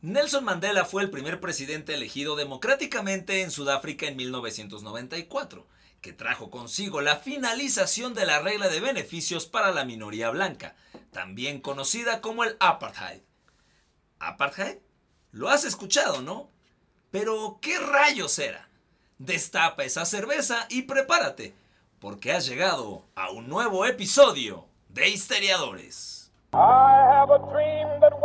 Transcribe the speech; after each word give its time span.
Nelson 0.00 0.44
Mandela 0.44 0.84
fue 0.84 1.02
el 1.02 1.10
primer 1.10 1.40
presidente 1.40 1.92
elegido 1.92 2.36
democráticamente 2.36 3.42
en 3.42 3.50
Sudáfrica 3.50 4.06
en 4.06 4.14
1994, 4.14 5.66
que 6.00 6.12
trajo 6.12 6.50
consigo 6.50 7.00
la 7.00 7.16
finalización 7.16 8.14
de 8.14 8.24
la 8.24 8.38
regla 8.38 8.68
de 8.68 8.78
beneficios 8.78 9.46
para 9.46 9.72
la 9.72 9.84
minoría 9.84 10.30
blanca, 10.30 10.76
también 11.10 11.60
conocida 11.60 12.20
como 12.20 12.44
el 12.44 12.56
apartheid. 12.60 13.22
¿Apartheid? 14.20 14.76
Lo 15.32 15.48
has 15.48 15.64
escuchado, 15.64 16.22
¿no? 16.22 16.48
Pero, 17.10 17.58
¿qué 17.60 17.76
rayos 17.80 18.38
era? 18.38 18.68
Destapa 19.18 19.82
esa 19.82 20.04
cerveza 20.04 20.68
y 20.70 20.82
prepárate, 20.82 21.54
porque 21.98 22.30
has 22.30 22.46
llegado 22.46 23.04
a 23.16 23.30
un 23.30 23.48
nuevo 23.48 23.84
episodio 23.84 24.64
de 24.90 25.08
Histeriadores. 25.08 26.30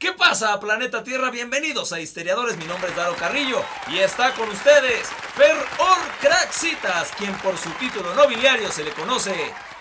¿Qué 0.00 0.14
pasa, 0.14 0.58
planeta 0.58 1.04
Tierra? 1.04 1.30
Bienvenidos 1.30 1.92
a 1.92 2.00
Histeriadores. 2.00 2.56
Mi 2.56 2.64
nombre 2.64 2.88
es 2.88 2.96
Daro 2.96 3.14
Carrillo 3.16 3.62
y 3.92 3.98
está 3.98 4.32
con 4.32 4.48
ustedes 4.48 5.06
Fer 5.34 5.54
Orcraxitas, 5.78 7.12
quien 7.18 7.34
por 7.40 7.54
su 7.58 7.68
título 7.72 8.14
nobiliario 8.14 8.72
se 8.72 8.82
le 8.82 8.92
conoce 8.92 9.34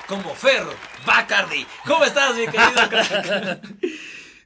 como 0.10 0.36
Fer 0.36 0.63
Bacardi. 1.05 1.66
¿Cómo 1.86 2.04
estás, 2.04 2.36
mi 2.36 2.48
querido 2.48 2.90
crack? 2.90 3.62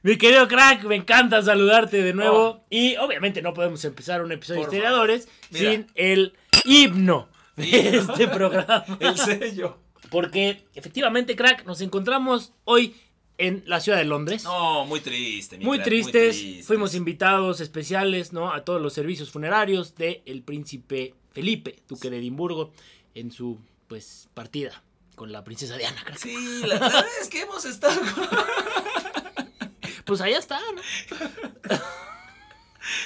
Mi 0.04 0.16
querido 0.16 0.46
crack, 0.46 0.84
me 0.84 0.94
encanta 0.94 1.42
saludarte 1.42 2.04
de 2.04 2.14
nuevo. 2.14 2.44
Oh. 2.50 2.66
Y 2.70 2.94
obviamente 2.98 3.42
no 3.42 3.52
podemos 3.52 3.84
empezar 3.84 4.22
un 4.22 4.30
episodio 4.30 4.60
de 4.60 4.66
Histeriadores 4.66 5.28
sin 5.50 5.88
el 5.96 6.36
himno 6.64 7.28
de 7.56 7.96
este 7.96 8.28
programa. 8.32 8.84
El 9.00 9.18
sello. 9.18 9.78
Porque 10.08 10.68
efectivamente, 10.76 11.34
crack, 11.34 11.64
nos 11.64 11.80
encontramos 11.80 12.52
hoy 12.62 12.94
en 13.38 13.62
la 13.66 13.80
ciudad 13.80 13.98
de 13.98 14.04
Londres. 14.04 14.44
No, 14.44 14.84
muy 14.84 15.00
triste. 15.00 15.58
muy, 15.58 15.80
tristes. 15.80 16.66
Fuimos 16.66 16.94
invitados 16.94 17.60
especiales, 17.60 18.32
¿no? 18.32 18.52
A 18.52 18.64
todos 18.64 18.80
los 18.80 18.92
servicios 18.92 19.30
funerarios 19.30 19.96
de 19.96 20.22
el 20.26 20.42
príncipe 20.42 21.14
Felipe, 21.32 21.76
duque 21.88 22.10
de 22.10 22.18
Edimburgo, 22.18 22.72
en 23.14 23.32
su, 23.32 23.58
pues, 23.88 24.28
partida 24.34 24.82
con 25.16 25.32
la 25.32 25.44
princesa 25.44 25.76
Diana, 25.76 26.02
creo. 26.04 26.18
Sí, 26.18 26.62
la 26.66 26.78
verdad 26.78 27.06
es 27.20 27.28
que 27.28 27.42
hemos 27.42 27.64
estado... 27.64 28.00
pues 30.04 30.20
allá 30.20 30.38
está, 30.38 30.60
¿no? 30.74 31.78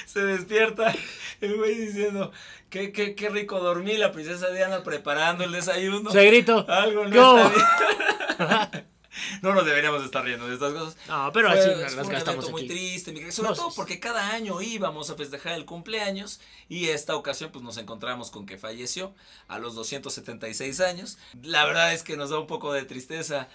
Se 0.05 0.23
despierta 0.23 0.93
el 1.39 1.55
güey 1.55 1.75
diciendo, 1.75 2.31
qué, 2.69 2.91
qué, 2.91 3.15
qué 3.15 3.29
rico 3.29 3.59
dormí, 3.59 3.97
la 3.97 4.11
princesa 4.11 4.49
Diana 4.49 4.83
preparando 4.83 5.45
el 5.45 5.53
desayuno. 5.53 6.11
Se 6.11 6.25
grito. 6.25 6.65
Algo 6.67 7.07
no 7.07 7.37
está 7.37 8.69
bien. 8.69 8.85
no 9.41 9.53
nos 9.53 9.65
deberíamos 9.65 10.03
estar 10.03 10.23
riendo 10.23 10.47
de 10.47 10.53
estas 10.53 10.73
cosas. 10.73 10.97
No, 11.07 11.31
pero 11.33 11.49
así 11.49 11.69
nos 11.69 11.93
fue 11.93 12.13
gastamos 12.13 12.51
muy 12.51 12.67
triste, 12.67 13.31
sobre 13.31 13.55
todo 13.55 13.71
porque 13.75 13.99
cada 13.99 14.31
año 14.31 14.61
íbamos 14.61 15.09
a 15.09 15.15
festejar 15.15 15.53
el 15.53 15.65
cumpleaños 15.65 16.39
y 16.67 16.89
esta 16.89 17.15
ocasión 17.15 17.51
pues 17.51 17.63
nos 17.63 17.77
encontramos 17.77 18.31
con 18.31 18.45
que 18.45 18.57
falleció 18.57 19.13
a 19.47 19.59
los 19.59 19.75
276 19.75 20.79
años. 20.81 21.17
La 21.43 21.65
verdad 21.65 21.93
es 21.93 22.03
que 22.03 22.17
nos 22.17 22.29
da 22.29 22.39
un 22.39 22.47
poco 22.47 22.73
de 22.73 22.83
tristeza 22.83 23.49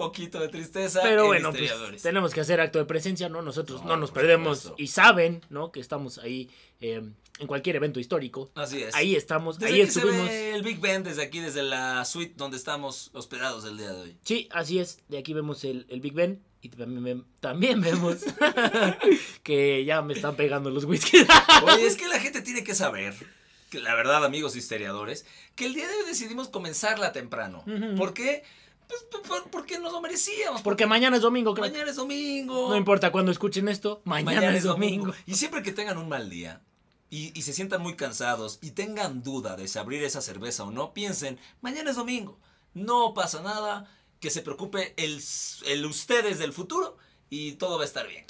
poquito 0.00 0.40
de 0.40 0.48
tristeza. 0.48 1.00
Pero 1.02 1.26
bueno, 1.26 1.52
pues, 1.52 2.02
tenemos 2.02 2.32
que 2.32 2.40
hacer 2.40 2.60
acto 2.60 2.78
de 2.78 2.86
presencia, 2.86 3.28
¿no? 3.28 3.42
Nosotros 3.42 3.84
no, 3.84 3.96
nos 3.98 4.10
perdemos 4.10 4.72
y 4.78 4.86
saben, 4.86 5.42
¿no? 5.50 5.70
Que 5.72 5.80
estamos 5.80 6.18
ahí 6.18 6.48
eh, 6.80 7.02
en 7.40 7.46
cualquier 7.46 7.76
evento 7.76 7.98
histórico. 7.98 8.52
Así 8.54 8.82
es. 8.82 8.94
Ahí 8.94 9.16
estamos, 9.16 9.60
ahí 9.62 9.80
estuvimos. 9.80 10.30
el 10.30 10.62
Big 10.62 10.78
Ben 10.78 11.02
desde 11.02 11.22
aquí, 11.22 11.40
desde 11.40 11.62
la 11.62 12.04
suite 12.04 12.34
donde 12.36 12.56
estamos 12.56 13.10
hospedados 13.14 13.64
el 13.64 13.78
día 13.78 13.92
de 13.92 14.00
hoy. 14.00 14.16
Sí, 14.24 14.48
así 14.52 14.78
es. 14.78 14.98
De 15.08 15.18
aquí 15.18 15.32
vemos 15.32 15.64
el, 15.64 15.86
Big 16.00 16.12
Ben. 16.12 16.42
Y 16.62 16.68
también, 16.68 17.24
también 17.40 17.80
vemos 17.80 18.18
que 19.42 19.82
ya 19.86 20.02
me 20.02 20.12
están 20.12 20.36
pegando 20.36 20.68
los 20.68 20.84
whiskies. 20.84 21.26
Oye, 21.64 21.86
es 21.86 21.96
que 21.96 22.06
la 22.06 22.20
gente 22.20 22.42
tiene 22.42 22.62
que 22.62 22.74
saber 22.74 23.14
que 23.70 23.80
la 23.80 23.94
verdad, 23.94 24.22
amigos 24.26 24.56
histeriadores, 24.56 25.24
que 25.54 25.64
el 25.64 25.72
día 25.72 25.88
de 25.88 25.94
hoy 25.94 26.04
decidimos 26.06 26.48
comenzarla 26.48 27.12
temprano. 27.12 27.64
¿Por 27.96 28.12
qué? 28.12 28.42
Pues, 28.86 29.06
porque 29.50 29.78
nos 29.78 29.92
lo 29.92 30.02
merecíamos. 30.02 30.60
Porque 30.60 30.84
mañana 30.84 31.16
es 31.16 31.22
domingo, 31.22 31.54
creo. 31.54 31.70
Mañana 31.70 31.90
es 31.90 31.96
domingo. 31.96 32.68
No 32.68 32.76
importa 32.76 33.10
cuando 33.10 33.32
escuchen 33.32 33.68
esto, 33.68 34.02
mañana, 34.04 34.54
es 34.54 34.64
domingo. 34.64 35.14
Y 35.24 35.36
siempre 35.36 35.62
que 35.62 35.72
tengan 35.72 35.96
un 35.96 36.08
mal 36.10 36.28
día 36.28 36.60
y, 37.10 37.42
se 37.42 37.52
sientan 37.52 37.82
muy 37.82 37.96
cansados 37.96 38.58
y 38.62 38.70
tengan 38.70 39.22
duda 39.22 39.56
de 39.56 39.66
si 39.66 39.78
abrir 39.78 40.02
esa 40.04 40.22
cerveza 40.22 40.64
o 40.64 40.70
no, 40.70 40.94
piensen, 40.94 41.38
mañana 41.60 41.90
es 41.90 41.96
domingo. 41.96 42.38
No 42.72 43.14
pasa 43.14 43.42
nada, 43.42 43.90
que 44.20 44.30
se 44.30 44.42
preocupe 44.42 44.94
el, 44.96 45.20
el 45.66 45.86
ustedes 45.86 46.38
del 46.38 46.52
futuro 46.52 46.96
y 47.28 47.52
todo 47.52 47.76
va 47.76 47.82
a 47.82 47.86
estar 47.86 48.06
bien. 48.06 48.24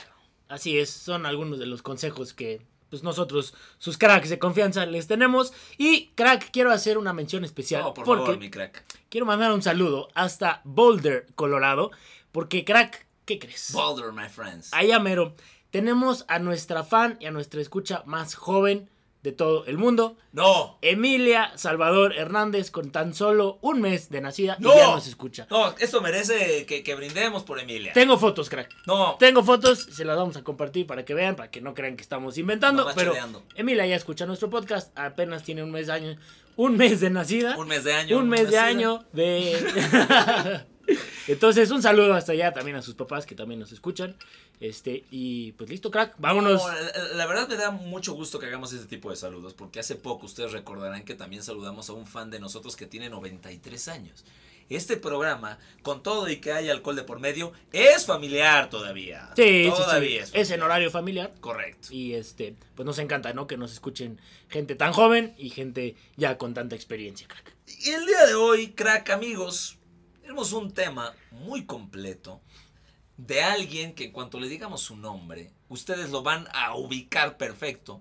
Así 0.48 0.78
es, 0.78 0.90
son 0.90 1.26
algunos 1.26 1.58
de 1.58 1.66
los 1.66 1.82
consejos 1.82 2.32
que 2.32 2.62
pues 2.88 3.04
nosotros, 3.04 3.54
sus 3.78 3.96
cracks 3.96 4.28
de 4.28 4.38
confianza, 4.38 4.84
les 4.84 5.06
tenemos. 5.06 5.52
Y 5.78 6.08
crack, 6.16 6.50
quiero 6.50 6.72
hacer 6.72 6.98
una 6.98 7.12
mención 7.12 7.44
especial. 7.44 7.82
Oh, 7.86 7.94
por 7.94 8.04
porque 8.04 8.24
favor, 8.24 8.38
mi 8.38 8.50
crack. 8.50 8.84
Quiero 9.08 9.26
mandar 9.26 9.52
un 9.52 9.62
saludo 9.62 10.08
hasta 10.14 10.60
Boulder, 10.64 11.28
Colorado. 11.36 11.92
Porque 12.32 12.64
crack, 12.64 13.06
¿qué 13.26 13.38
crees? 13.38 13.70
Boulder, 13.72 14.12
my 14.12 14.28
friends. 14.28 14.70
Allá 14.72 14.98
mero. 14.98 15.36
Tenemos 15.70 16.24
a 16.28 16.38
nuestra 16.38 16.84
fan 16.84 17.16
y 17.20 17.26
a 17.26 17.30
nuestra 17.30 17.60
escucha 17.60 18.02
más 18.06 18.34
joven 18.34 18.88
de 19.22 19.32
todo 19.32 19.66
el 19.66 19.76
mundo. 19.76 20.16
No. 20.32 20.78
Emilia 20.82 21.52
Salvador 21.56 22.14
Hernández 22.16 22.70
con 22.70 22.90
tan 22.90 23.14
solo 23.14 23.58
un 23.60 23.80
mes 23.80 24.08
de 24.10 24.20
nacida 24.20 24.56
y 24.58 24.64
ya 24.64 24.86
nos 24.86 25.06
escucha. 25.06 25.46
No, 25.50 25.74
esto 25.78 26.00
merece 26.00 26.64
que, 26.66 26.94
brindemos 26.94 27.44
por 27.44 27.60
Emilia. 27.60 27.92
Tengo 27.92 28.18
fotos, 28.18 28.48
crack. 28.48 28.70
No. 28.86 29.16
Tengo 29.18 29.42
fotos, 29.42 29.78
se 29.78 30.04
las 30.04 30.16
vamos 30.16 30.36
a 30.36 30.42
compartir 30.42 30.86
para 30.86 31.04
que 31.04 31.14
vean, 31.14 31.36
para 31.36 31.50
que 31.50 31.60
no 31.60 31.74
crean 31.74 31.96
que 31.96 32.02
estamos 32.02 32.38
inventando. 32.38 32.86
pero 32.94 33.14
Emilia 33.54 33.86
ya 33.86 33.96
escucha 33.96 34.26
nuestro 34.26 34.48
podcast, 34.50 34.96
apenas 34.98 35.42
tiene 35.42 35.62
un 35.62 35.70
mes 35.70 35.86
de 35.88 35.92
año. 35.92 36.16
Un 36.56 36.76
mes 36.76 37.00
de 37.00 37.10
nacida. 37.10 37.56
Un 37.56 37.68
mes 37.68 37.84
de 37.84 37.92
año. 37.92 38.18
Un 38.18 38.28
mes 38.28 38.50
de 38.50 38.58
año 38.58 39.04
de... 39.12 40.64
Entonces, 41.28 41.70
un 41.70 41.82
saludo 41.82 42.14
hasta 42.14 42.32
allá 42.32 42.52
también 42.52 42.76
a 42.76 42.82
sus 42.82 42.94
papás 42.94 43.26
que 43.26 43.34
también 43.34 43.60
nos 43.60 43.72
escuchan. 43.72 44.16
Este, 44.60 45.04
y 45.10 45.52
pues 45.52 45.70
listo, 45.70 45.90
crack, 45.90 46.14
vámonos. 46.18 46.62
la, 47.14 47.26
verdad 47.26 47.48
me 47.48 47.56
da 47.56 47.70
mucho 47.70 48.12
gusto 48.12 48.38
que 48.38 48.46
hagamos 48.46 48.72
este 48.72 48.86
tipo 48.86 49.10
de 49.10 49.16
saludos, 49.16 49.54
porque 49.54 49.80
hace 49.80 49.94
poco 49.94 50.26
ustedes 50.26 50.52
recordarán 50.52 51.04
que 51.04 51.14
también 51.14 51.42
saludamos 51.42 51.88
a 51.88 51.94
un 51.94 52.06
fan 52.06 52.30
de 52.30 52.40
nosotros 52.40 52.76
que 52.76 52.86
tiene 52.86 53.08
93 53.08 53.88
años. 53.88 54.24
Este 54.68 54.96
programa, 54.96 55.58
con 55.82 56.02
todo 56.02 56.28
y 56.28 56.36
que 56.36 56.52
haya 56.52 56.70
alcohol 56.70 56.94
de 56.94 57.02
por 57.02 57.18
medio, 57.18 57.52
es 57.72 58.06
familiar 58.06 58.70
todavía. 58.70 59.30
Sí, 59.34 59.68
todavía 59.68 60.22
Es, 60.22 60.30
es, 60.32 60.50
en 60.52 60.62
horario 60.62 60.92
familiar. 60.92 61.32
Correcto. 61.40 61.88
Y 61.90 62.14
este, 62.14 62.54
pues 62.76 62.86
nos 62.86 63.00
encanta, 63.00 63.32
¿no? 63.32 63.48
Que 63.48 63.56
nos 63.56 63.72
escuchen 63.72 64.20
gente 64.48 64.76
tan 64.76 64.92
joven 64.92 65.34
y 65.38 65.50
gente 65.50 65.96
ya 66.16 66.38
con 66.38 66.54
tanta 66.54 66.76
experiencia, 66.76 67.26
crack. 67.26 67.56
Y 67.82 67.90
el 67.90 68.06
día 68.06 68.26
de 68.26 68.34
hoy, 68.34 68.68
crack, 68.68 69.10
amigos, 69.10 69.79
tenemos 70.30 70.52
un 70.52 70.72
tema 70.72 71.12
muy 71.32 71.64
completo 71.64 72.40
de 73.16 73.42
alguien 73.42 73.96
que 73.96 74.04
en 74.04 74.12
cuanto 74.12 74.38
le 74.38 74.48
digamos 74.48 74.80
su 74.80 74.94
nombre, 74.94 75.50
ustedes 75.68 76.10
lo 76.10 76.22
van 76.22 76.46
a 76.52 76.76
ubicar 76.76 77.36
perfecto, 77.36 78.00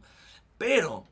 pero 0.59 1.07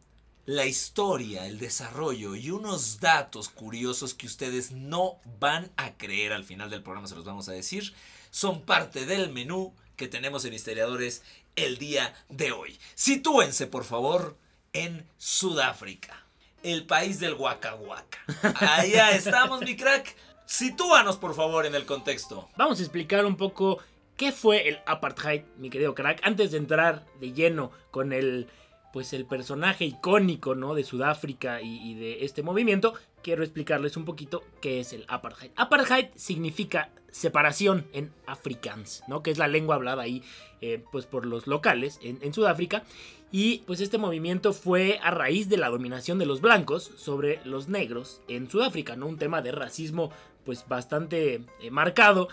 la 0.46 0.68
historia, 0.68 1.48
el 1.48 1.58
desarrollo 1.58 2.36
y 2.36 2.52
unos 2.52 3.00
datos 3.00 3.50
curiosos 3.50 4.14
que 4.14 4.28
ustedes 4.28 4.74
no 4.74 5.20
van 5.40 5.72
a 5.76 5.98
creer 5.98 6.34
al 6.34 6.44
final 6.44 6.70
del 6.70 6.84
programa, 6.84 7.08
se 7.08 7.16
los 7.16 7.26
vamos 7.26 7.50
a 7.50 7.54
decir, 7.54 7.96
son 8.30 8.62
parte 8.62 9.08
del 9.08 9.32
menú 9.32 9.74
que 9.96 10.08
tenemos 10.08 10.46
en 10.46 10.54
Historiadores 10.54 11.24
el 11.56 11.80
día 11.80 12.14
de 12.30 12.52
hoy. 12.52 12.78
Sitúense, 12.94 13.66
por 13.66 13.86
favor, 13.86 14.38
en 14.72 15.04
Sudáfrica, 15.18 16.24
el 16.62 16.86
país 16.86 17.20
del 17.20 17.34
Waka 17.34 17.74
Waka. 17.74 18.20
Allá 18.60 19.16
estamos, 19.16 19.62
mi 19.62 19.76
crack. 19.76 20.16
Sitúanos, 20.48 21.18
por 21.18 21.36
favor, 21.36 21.66
en 21.66 21.76
el 21.76 21.86
contexto. 21.86 22.48
Vamos 22.56 22.80
a 22.80 22.82
explicar 22.82 23.26
un 23.26 23.36
poco 23.36 23.80
qué 24.16 24.32
fue 24.32 24.70
el 24.70 24.80
apartheid, 24.86 25.42
mi 25.58 25.70
querido 25.70 25.94
crack, 25.94 26.22
antes 26.24 26.52
de 26.52 26.58
entrar 26.58 27.06
de 27.20 27.34
lleno 27.34 27.72
con 27.92 28.14
el 28.14 28.48
pues 28.94 29.12
el 29.12 29.26
personaje 29.26 29.84
icónico, 29.84 30.56
¿no? 30.56 30.74
de 30.74 30.86
Sudáfrica 30.86 31.62
y, 31.62 31.94
de 31.96 32.24
este 32.24 32.42
movimiento, 32.42 32.94
quiero 33.22 33.44
explicarles 33.44 33.98
un 33.98 34.06
poquito 34.06 34.44
qué 34.62 34.80
es 34.80 34.94
el 34.94 35.04
apartheid. 35.10 35.52
Apartheid 35.58 36.08
significa 36.16 36.90
separación 37.12 37.86
en 37.92 38.12
afrikaans, 38.26 39.04
¿no? 39.08 39.22
Que 39.22 39.32
es 39.32 39.38
la 39.38 39.50
lengua 39.50 39.76
hablada 39.76 40.04
ahí, 40.04 40.24
eh, 40.62 40.82
pues 40.92 41.06
por 41.06 41.26
los 41.26 41.46
locales 41.46 42.00
en, 42.02 42.20
en 42.22 42.34
Sudáfrica. 42.34 42.86
Y 43.32 43.60
pues 43.68 43.82
este 43.82 43.98
movimiento 43.98 44.54
fue 44.54 45.00
a 45.04 45.12
raíz 45.12 45.50
de 45.50 45.58
la 45.58 45.70
dominación 45.70 46.18
de 46.18 46.26
los 46.26 46.40
blancos 46.40 46.90
sobre 46.96 47.42
los 47.44 47.68
negros 47.68 48.22
en 48.30 48.50
Sudáfrica, 48.50 48.96
¿no? 48.96 49.08
Un 49.08 49.18
tema 49.18 49.42
de 49.42 49.52
racismo 49.52 50.12
pues 50.48 50.66
bastante 50.68 51.42
eh, 51.60 51.70
marcado, 51.72 52.30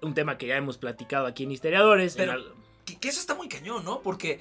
un 0.00 0.14
tema 0.14 0.38
que 0.38 0.46
ya 0.46 0.56
hemos 0.56 0.78
platicado 0.78 1.26
aquí 1.26 1.42
en 1.44 1.52
Historiadores. 1.52 2.14
Pero- 2.16 2.32
en 2.32 2.38
al- 2.38 2.52
Que, 2.86 2.96
que 2.98 3.08
eso 3.10 3.20
está 3.20 3.34
muy 3.34 3.48
cañón, 3.48 3.84
¿no? 3.84 4.00
Porque 4.00 4.40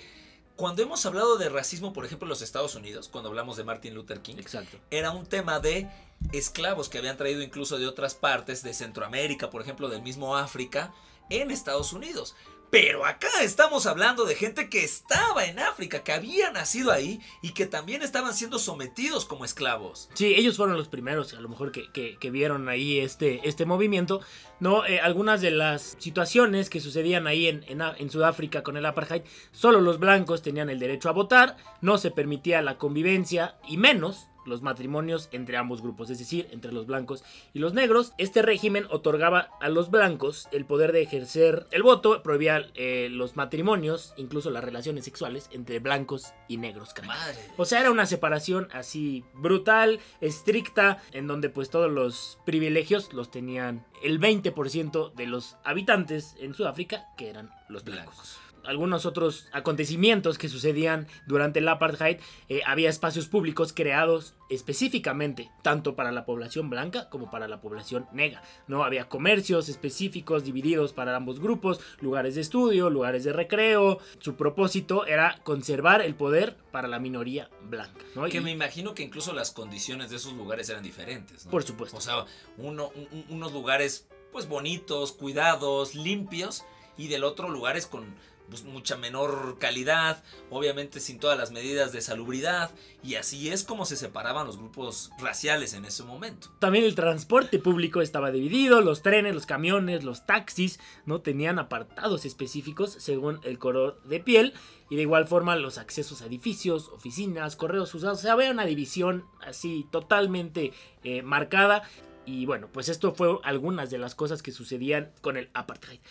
cuando 0.56 0.81
hemos 0.81 1.06
hablado 1.06 1.38
de 1.38 1.50
racismo, 1.50 1.91
por 1.91 2.06
ejemplo, 2.06 2.25
en 2.25 2.29
los 2.29 2.41
Estados 2.41 2.74
Unidos, 2.75 3.09
cuando 3.09 3.29
hablamos 3.29 3.57
de 3.57 3.65
Martin 3.65 3.94
Luther 3.94 4.21
King, 4.21 4.35
Exacto. 4.38 4.77
era 4.91 5.12
un 5.12 5.25
tema 5.25 5.59
de 5.59 5.89
esclavos 6.31 6.88
que 6.88 6.97
habían 7.00 7.18
traído 7.18 7.41
incluso 7.41 7.77
de 7.77 7.85
otras 7.85 8.15
partes, 8.15 8.63
de 8.63 8.74
Centroamérica, 8.74 9.50
por 9.50 9.62
ejemplo, 9.62 9.89
del 9.89 10.01
mismo 10.01 10.38
África, 10.38 10.94
en 11.29 11.51
Estados 11.51 11.91
Unidos. 11.91 12.33
Pero 12.69 13.06
acá 13.06 13.30
estamos 13.44 13.86
hablando 13.86 14.25
de 14.25 14.36
gente 14.36 14.69
que 14.69 14.84
estaba 14.84 15.46
en 15.46 15.58
África, 15.58 16.04
que 16.04 16.12
había 16.12 16.52
nacido 16.52 16.92
ahí 16.92 17.22
y 17.42 17.52
que 17.52 17.66
también 17.66 18.02
estaban 18.02 18.34
siendo 18.34 18.60
sometidos 18.60 19.24
como 19.24 19.46
esclavos. 19.46 20.10
Sí, 20.16 20.34
ellos 20.36 20.58
fueron 20.58 20.75
los 20.78 20.90
primeros, 20.90 21.34
a 21.34 21.40
lo 21.40 21.48
mejor, 21.48 21.72
que, 21.72 21.90
que- 21.94 22.30
vieron 22.30 22.68
ahí 22.68 23.00
este, 23.00 23.48
este 23.48 23.66
movimiento. 23.66 24.19
No, 24.60 24.86
Eh, 24.86 25.00
algunas 25.00 25.40
de 25.42 25.52
las 25.52 25.96
situaciones 26.00 26.69
que 26.69 26.81
sucedían 26.81 27.25
ahí 27.25 27.48
en, 27.48 27.64
en 27.69 27.81
en 27.81 28.10
Sudáfrica 28.12 28.64
con 28.64 28.75
el 28.75 28.86
apartheid, 28.86 29.22
solo 29.52 29.80
los 29.80 29.98
blancos 29.98 30.42
tenían 30.42 30.70
el 30.70 30.80
derecho 30.80 31.08
a 31.08 31.13
votar, 31.13 31.56
no 31.80 31.98
se 31.98 32.12
permitía 32.12 32.62
la 32.62 32.78
convivencia 32.78 33.56
y 33.68 33.78
menos 33.78 34.28
los 34.48 34.62
matrimonios 34.62 35.30
entre 35.32 35.58
ambos 35.58 35.82
grupos, 35.82 36.10
es 36.10 36.20
decir, 36.20 36.48
entre 36.52 36.72
los 36.72 36.86
blancos 36.86 37.24
y 37.54 37.60
los 37.60 37.74
negros. 37.74 38.14
Este 38.18 38.42
régimen 38.42 38.88
otorgaba 38.90 39.50
a 39.60 39.70
los 39.70 39.92
blancos 39.92 40.48
el 40.52 40.66
poder 40.66 40.92
de 40.92 41.02
ejercer 41.02 41.68
el 41.72 41.84
voto, 41.84 42.24
prohibía 42.24 42.68
eh, 42.76 43.10
los 43.12 43.36
matrimonios, 43.36 44.14
incluso 44.18 44.50
las 44.50 44.64
relaciones 44.64 45.06
sexuales 45.06 45.50
entre 45.52 45.80
blancos 45.80 46.34
y 46.48 46.58
negros. 46.58 46.94
Madre. 47.06 47.38
O 47.58 47.66
sea, 47.66 47.82
era 47.82 47.92
una 47.92 48.06
separación 48.06 48.68
así 48.72 49.24
brutal, 49.34 50.00
estricta, 50.22 51.02
en 51.12 51.28
donde 51.28 51.50
pues 51.50 51.70
todos 51.70 51.92
los 51.92 52.40
privilegios 52.46 53.14
los 53.14 53.30
tenían 53.32 53.86
el 54.04 54.20
20% 54.20 55.14
de 55.14 55.26
los 55.28 55.58
habitantes 55.64 56.36
en 56.40 56.54
Sudáfrica, 56.54 57.08
que 57.18 57.30
eran 57.30 57.52
los 57.70 57.84
blancos. 57.84 58.16
Blancos. 58.16 58.47
Algunos 58.68 59.06
otros 59.06 59.48
acontecimientos 59.54 60.38
que 60.38 60.50
sucedían 60.50 61.08
durante 61.25 61.60
el 61.60 61.68
apartheid, 61.69 62.18
eh, 62.50 62.62
había 62.66 62.90
espacios 62.90 63.28
públicos 63.28 63.74
creados 63.74 64.34
específicamente 64.50 65.50
tanto 65.64 65.96
para 65.96 66.12
la 66.12 66.25
población 66.25 66.69
blanca 66.69 67.10
como 67.10 67.31
para 67.31 67.48
la 67.48 67.62
población 67.62 68.06
negra. 68.12 68.44
No 68.68 68.84
había 68.84 69.10
comercios 69.10 69.69
específicos 69.69 70.44
divididos 70.44 70.94
para 70.94 71.16
ambos 71.16 71.40
grupos, 71.40 71.80
lugares 72.00 72.36
de 72.36 72.42
estudio, 72.42 72.90
lugares 72.90 73.24
de 73.24 73.34
recreo. 73.34 74.00
Su 74.19 74.36
propósito 74.36 75.06
era 75.06 75.40
conservar 75.44 76.02
el 76.02 76.16
poder 76.16 76.58
para 76.72 76.88
la 76.88 77.00
minoría 77.00 77.50
blanca. 77.63 78.04
¿no? 78.16 78.25
Que 78.25 78.38
Y- 78.38 78.42
me 78.42 78.52
imagino 78.52 78.94
que 78.94 79.04
incluso 79.04 79.34
las 79.34 79.52
condiciones 79.52 80.10
de 80.10 80.18
esos 80.18 80.34
lugares 80.34 80.70
eran 80.70 80.84
diferentes, 80.84 81.46
¿no? 81.46 81.52
Por 81.52 81.63
supuesto. 81.63 81.98
O 81.98 82.02
sea, 82.02 82.25
uno, 82.58 82.92
un- 82.96 83.08
un- 83.12 83.25
unos 83.30 83.54
lugares 83.54 84.08
pues 84.31 84.48
bonitos, 84.48 85.13
cuidados, 85.13 85.96
limpios, 85.96 86.63
y 86.98 87.08
del 87.08 87.24
otro 87.24 87.50
lugares 87.50 87.86
con 87.88 88.06
pues, 88.50 88.64
mucha 88.64 88.98
menor 88.98 89.58
calidad, 89.60 90.24
obviamente 90.50 91.00
sin 91.00 91.20
todas 91.20 91.38
las 91.38 91.52
medidas 91.52 91.92
de 91.92 92.02
salubridad, 92.02 92.72
y 93.04 93.16
así 93.16 93.50
es 93.50 93.64
como 93.64 93.86
se 93.86 93.96
separaban 93.96 94.48
los 94.48 94.58
grupos 94.58 95.12
raciales 95.20 95.74
en 95.74 95.86
ese 95.86 96.04
momento. 96.04 96.50
También 96.60 96.86
el 96.86 96.96
transporte 96.96 97.60
público 97.60 98.02
estaba 98.02 98.32
dividido, 98.32 98.82
los 98.82 99.02
trenes, 99.02 99.34
los 99.34 99.46
camiones, 99.46 100.04
los 100.04 100.26
taxis 100.26 100.80
no 101.06 101.22
tenían 101.22 101.60
apartados 101.60 102.26
específicos 102.26 102.96
según 103.00 103.40
el 103.44 103.60
color 103.60 104.02
de 104.04 104.20
piel 104.20 104.54
y 104.90 104.96
de 104.96 105.02
igual 105.02 105.28
forma 105.28 105.56
los 105.56 105.78
accesos 105.78 106.22
a 106.22 106.26
edificios, 106.26 106.90
oficinas, 106.90 107.56
correos 107.56 107.94
usados, 107.94 108.20
o 108.20 108.22
sea, 108.22 108.34
había 108.34 108.52
una 108.52 108.66
división 108.66 109.26
así 109.46 109.86
totalmente 109.92 110.74
eh, 111.04 111.22
marcada 111.22 111.84
y 112.26 112.46
bueno, 112.46 112.68
pues 112.72 112.90
esto 112.90 113.14
fue 113.14 113.40
algunas 113.44 113.90
de 113.90 113.98
las 113.98 114.14
cosas 114.14 114.44
que 114.44 114.52
sucedían 114.52 115.12
con 115.22 115.38
el 115.38 115.50
apartheid. 115.54 116.02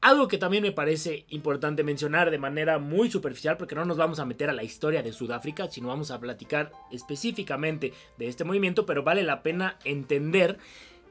Algo 0.00 0.28
que 0.28 0.38
también 0.38 0.62
me 0.62 0.70
parece 0.70 1.24
importante 1.28 1.82
mencionar 1.82 2.30
de 2.30 2.38
manera 2.38 2.78
muy 2.78 3.10
superficial, 3.10 3.56
porque 3.56 3.74
no 3.74 3.84
nos 3.84 3.96
vamos 3.96 4.20
a 4.20 4.24
meter 4.24 4.48
a 4.48 4.52
la 4.52 4.62
historia 4.62 5.02
de 5.02 5.12
Sudáfrica, 5.12 5.68
sino 5.68 5.88
vamos 5.88 6.12
a 6.12 6.20
platicar 6.20 6.70
específicamente 6.92 7.92
de 8.16 8.28
este 8.28 8.44
movimiento, 8.44 8.86
pero 8.86 9.02
vale 9.02 9.24
la 9.24 9.42
pena 9.42 9.76
entender 9.84 10.58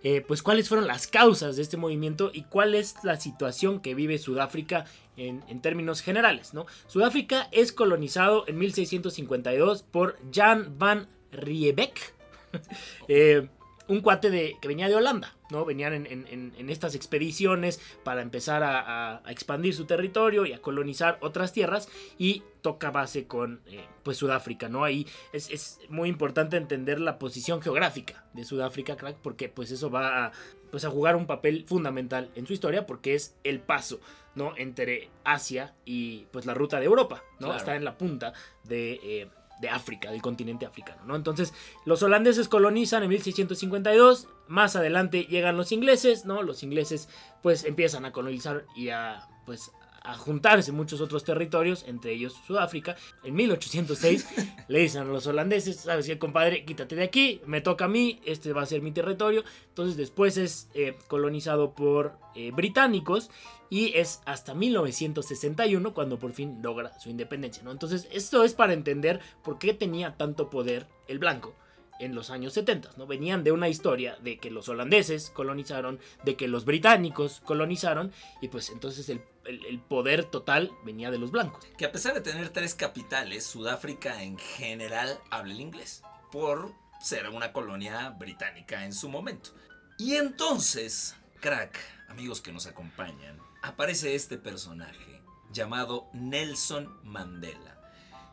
eh, 0.03 0.23
pues 0.25 0.41
cuáles 0.41 0.69
fueron 0.69 0.87
las 0.87 1.07
causas 1.07 1.57
de 1.57 1.63
este 1.63 1.75
movimiento 1.75 2.31
y 2.33 2.43
cuál 2.43 2.75
es 2.75 2.95
la 3.03 3.19
situación 3.19 3.81
que 3.81 3.93
vive 3.93 4.19
Sudáfrica 4.19 4.85
en, 5.17 5.61
términos 5.61 6.01
generales. 6.01 6.53
¿no? 6.53 6.65
Sudáfrica 6.87 7.49
es 7.51 7.73
colonizado 7.73 8.45
en 8.47 8.57
1652 8.57 9.83
por 9.83 10.17
Jan 10.33 10.77
van 10.77 11.07
Riebeck. 11.31 12.15
Eh, 13.09 13.47
un 13.87 14.01
cuate 14.01 14.29
de, 14.29 14.55
que 14.61 14.67
venía 14.67 14.87
de 14.87 14.95
Holanda, 14.95 15.36
¿no? 15.49 15.65
Venían 15.65 15.93
en, 15.93 16.05
en- 16.07 16.69
estas 16.69 16.95
expediciones 16.95 17.79
para 18.03 18.21
empezar 18.21 18.63
a, 18.63 18.79
a- 18.81 19.21
a 19.25 19.31
expandir 19.31 19.73
su 19.73 19.85
territorio 19.85 20.45
y 20.45 20.53
a 20.53 20.61
colonizar 20.61 21.17
otras 21.21 21.53
tierras 21.53 21.89
y 22.17 22.43
toca 22.61 22.91
base 22.91 23.25
con, 23.27 23.61
eh, 23.67 23.85
pues, 24.03 24.17
Sudáfrica, 24.17 24.67
¿no? 24.69 24.83
Ahí 24.83 25.07
es, 25.33 25.49
es 25.49 25.79
muy 25.89 26.09
importante 26.09 26.57
entender 26.57 26.99
la 26.99 27.17
posición 27.19 27.61
geográfica 27.61 28.25
de 28.33 28.43
Sudáfrica, 28.43 28.97
crack, 28.97 29.17
porque 29.21 29.47
pues 29.49 29.71
eso 29.71 29.89
va 29.89 30.25
a, 30.27 30.31
pues, 30.71 30.83
a 30.85 30.89
jugar 30.89 31.15
un 31.15 31.25
papel 31.27 31.63
fundamental 31.67 32.29
en 32.35 32.45
su 32.45 32.53
historia 32.53 32.85
porque 32.85 33.15
es 33.15 33.35
el 33.43 33.59
paso, 33.61 33.99
¿no? 34.35 34.53
Entre 34.57 35.09
Asia 35.23 35.73
y, 35.85 36.25
pues, 36.31 36.45
la 36.45 36.53
ruta 36.53 36.79
de 36.79 36.85
Europa, 36.85 37.23
¿no? 37.39 37.47
Claro. 37.47 37.57
Está 37.57 37.75
en 37.75 37.85
la 37.85 37.97
punta 37.97 38.33
de... 38.65 38.99
eh, 39.03 39.29
de 39.61 39.69
África, 39.69 40.11
del 40.11 40.21
continente 40.21 40.65
africano, 40.65 41.03
¿no? 41.05 41.15
Entonces, 41.15 41.53
los 41.85 42.03
holandeses 42.03 42.47
colonizan 42.47 43.03
en 43.03 43.09
1652, 43.09 44.27
más 44.47 44.75
adelante 44.75 45.23
llegan 45.23 45.57
los 45.57 45.71
ingleses, 45.71 46.25
¿no? 46.25 46.43
Los 46.43 46.63
ingleses 46.63 47.09
pues 47.41 47.63
empiezan 47.63 48.05
a 48.05 48.11
colonizar 48.11 48.65
y 48.75 48.89
a 48.89 49.27
pues 49.45 49.71
a 50.07 50.13
juntarse 50.13 50.71
muchos 50.71 51.01
otros 51.01 51.25
territorios, 51.25 51.83
entre 51.85 52.13
ellos 52.13 52.33
Sudáfrica. 52.47 52.95
En 53.23 53.35
1806 53.35 54.27
le 54.69 54.79
dicen 54.79 55.01
a 55.01 55.05
los 55.05 55.27
holandeses, 55.27 55.81
sabes 55.81 56.05
qué, 56.05 56.17
compadre, 56.17 56.63
quítate 56.63 56.95
de 56.95 57.03
aquí, 57.03 57.41
me 57.45 57.59
toca 57.59 57.85
a 57.85 57.89
mí, 57.89 58.21
este 58.25 58.53
va 58.53 58.61
a 58.61 58.65
ser 58.65 58.81
mi 58.81 58.93
territorio. 58.93 59.43
Entonces 59.67 59.97
después 59.97 60.37
es 60.37 60.69
eh, 60.73 60.95
colonizado 61.07 61.75
por 61.75 62.17
eh, 62.35 62.51
británicos 62.51 63.29
y 63.69 63.97
es 63.97 64.21
hasta 64.25 64.53
1961 64.53 65.93
cuando 65.93 66.17
por 66.17 66.31
fin 66.31 66.59
logra 66.61 66.97
su 66.99 67.09
independencia, 67.09 67.63
¿no? 67.63 67.71
Entonces 67.71 68.07
esto 68.13 68.45
es 68.45 68.53
para 68.53 68.71
entender 68.71 69.19
por 69.43 69.59
qué 69.59 69.73
tenía 69.73 70.15
tanto 70.15 70.49
poder 70.49 70.87
el 71.09 71.19
blanco 71.19 71.53
en 71.99 72.13
los 72.15 72.29
años 72.29 72.53
70, 72.53 72.91
¿no? 72.97 73.07
Venían 73.07 73.43
de 73.43 73.51
una 73.51 73.69
historia 73.69 74.17
de 74.21 74.37
que 74.37 74.51
los 74.51 74.69
holandeses 74.69 75.29
colonizaron, 75.31 75.99
de 76.23 76.35
que 76.35 76.47
los 76.47 76.65
británicos 76.65 77.41
colonizaron, 77.45 78.11
y 78.41 78.47
pues 78.49 78.69
entonces 78.69 79.09
el, 79.09 79.21
el- 79.45 79.79
poder 79.79 80.23
total 80.25 80.71
venía 80.85 81.09
de 81.11 81.17
los 81.17 81.31
blancos. 81.31 81.65
Que 81.77 81.85
a 81.85 81.91
pesar 81.91 82.13
de 82.13 82.21
tener 82.21 82.49
tres 82.49 82.75
capitales, 82.75 83.45
Sudáfrica 83.45 84.21
en 84.23 84.37
general 84.37 85.19
habla 85.29 85.53
el 85.53 85.61
inglés, 85.61 86.03
por 86.31 86.71
ser 87.01 87.29
una 87.29 87.51
colonia 87.53 88.09
británica 88.09 88.85
en 88.85 88.93
su 88.93 89.09
momento. 89.09 89.51
Y 89.97 90.15
entonces, 90.15 91.15
crack, 91.39 91.77
amigos 92.09 92.41
que 92.41 92.51
nos 92.51 92.67
acompañan, 92.67 93.39
aparece 93.63 94.13
este 94.15 94.37
personaje 94.37 95.21
llamado 95.51 96.07
Nelson 96.13 96.99
Mandela, 97.03 97.81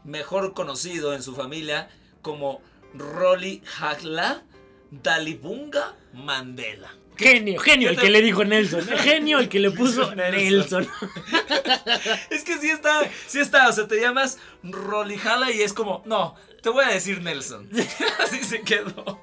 mejor 0.05 0.53
conocido 0.55 1.15
en 1.15 1.23
su 1.23 1.35
familia 1.35 1.89
como 2.23 2.61
Rolly 2.95 3.63
Hagla 3.81 4.43
Dalibunga 4.91 5.97
Mandela. 6.13 6.95
Genio, 7.17 7.61
genio 7.61 7.91
el 7.91 7.97
¿Qué 7.97 8.03
que 8.03 8.11
le 8.11 8.23
dijo 8.23 8.45
Nelson, 8.45 8.85
genio 8.99 9.39
el 9.39 9.49
que 9.49 9.61
le 9.61 9.71
puso 9.71 10.15
Nelson. 10.15 10.89
Es 12.31 12.43
que 12.43 12.59
sí 12.59 12.71
está, 12.71 13.09
sí 13.27 13.39
está, 13.39 13.69
o 13.69 13.73
sea, 13.73 13.87
te 13.87 14.01
llamas 14.01 14.39
Rolly 14.63 15.19
Hagla 15.25 15.53
y 15.53 15.63
es 15.63 15.73
como, 15.73 16.03
no, 16.07 16.35
te 16.63 16.71
voy 16.71 16.85
a 16.85 16.89
decir 16.89 17.23
Nelson. 17.23 17.69
Así 18.21 18.43
se 18.43 18.63
quedó. 18.63 19.21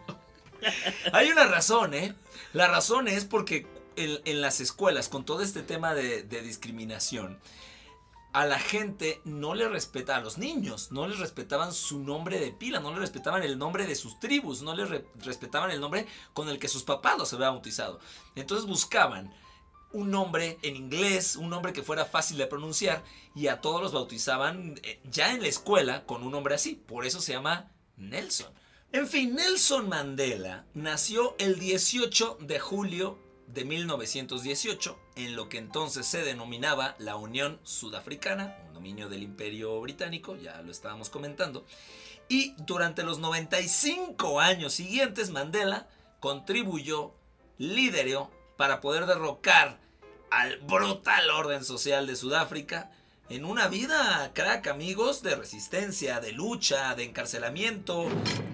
Hay 1.12 1.32
una 1.32 1.46
razón, 1.48 1.94
¿eh? 1.94 2.14
La 2.54 2.68
razón 2.68 3.08
es 3.08 3.26
porque 3.26 3.68
en, 3.96 4.20
en 4.26 4.42
las 4.42 4.62
escuelas, 4.62 5.10
con 5.10 5.26
todo 5.26 5.42
este 5.42 5.62
tema 5.62 5.94
de, 5.94 6.24
de 6.24 6.42
discriminación, 6.42 7.40
a 8.34 8.46
la 8.46 8.60
gente 8.60 9.22
no 9.26 9.56
le 9.56 9.68
respeta, 9.68 10.16
a 10.16 10.22
los 10.22 10.38
niños, 10.38 10.92
no 10.92 11.08
les 11.08 11.20
respetaban 11.20 11.74
su 11.74 12.00
nombre 12.00 12.40
de 12.40 12.52
pila, 12.52 12.80
no 12.80 12.92
les 12.92 13.00
respetaban 13.00 13.44
el 13.44 13.58
nombre 13.58 13.86
de 13.86 13.96
sus 13.96 14.20
tribus, 14.20 14.62
no 14.62 14.74
les 14.76 14.90
re- 14.90 15.06
respetaban 15.20 15.72
el 15.72 15.82
nombre 15.82 16.08
con 16.34 16.48
el 16.50 16.58
que 16.60 16.68
sus 16.70 16.84
papás 16.84 17.18
los 17.18 17.34
habían 17.34 17.54
bautizado. 17.54 18.00
Entonces 18.36 18.66
buscaban 18.68 19.34
un 19.94 20.10
nombre 20.10 20.58
en 20.62 20.78
inglés, 20.78 21.36
un 21.36 21.50
nombre 21.50 21.74
que 21.74 21.84
fuera 21.84 22.06
fácil 22.06 22.38
de 22.38 22.48
pronunciar, 22.48 23.04
y 23.36 23.48
a 23.48 23.60
todos 23.60 23.82
los 23.82 23.92
bautizaban 23.92 24.80
eh, 24.84 25.02
ya 25.04 25.34
en 25.34 25.42
la 25.42 25.50
escuela 25.50 26.06
con 26.06 26.24
un 26.24 26.32
nombre 26.32 26.56
así. 26.56 26.76
Por 26.76 27.06
eso 27.06 27.20
se 27.20 27.34
llama 27.34 27.72
Nelson. 27.98 28.54
En 28.94 29.08
fin, 29.08 29.36
Nelson 29.36 29.90
Mandela 29.90 30.66
nació 30.74 31.36
el 31.40 31.60
18 31.60 32.38
de 32.42 32.60
julio 32.60 33.20
de 33.54 33.66
1918 33.66 34.98
en 35.16 35.36
lo 35.36 35.50
que 35.50 35.58
entonces 35.58 36.06
se 36.06 36.24
denominaba 36.24 36.96
la 37.00 37.16
Unión 37.16 37.60
Sudafricana, 37.64 38.58
un 38.68 38.74
dominio 38.74 39.10
del 39.10 39.24
Imperio 39.24 39.80
Británico, 39.82 40.36
ya 40.36 40.62
lo 40.62 40.72
estábamos 40.72 41.10
comentando. 41.10 41.66
Y 42.30 42.54
durante 42.60 43.04
los 43.04 43.20
95 43.20 44.40
años 44.40 44.74
siguientes, 44.74 45.32
Mandela 45.32 45.88
contribuyó 46.20 47.14
lideró 47.58 48.32
para 48.58 48.82
poder 48.82 49.06
derrocar 49.06 49.78
al 50.30 50.58
brutal 50.60 51.30
orden 51.32 51.64
social 51.66 52.08
de 52.08 52.16
Sudáfrica 52.16 52.92
en 53.30 53.46
una 53.46 53.68
vida, 53.68 54.32
crack, 54.34 54.68
amigos, 54.68 55.24
de 55.24 55.36
resistencia, 55.36 56.20
de 56.20 56.32
lucha, 56.32 56.96
de 56.96 57.04
encarcelamiento, 57.04 58.08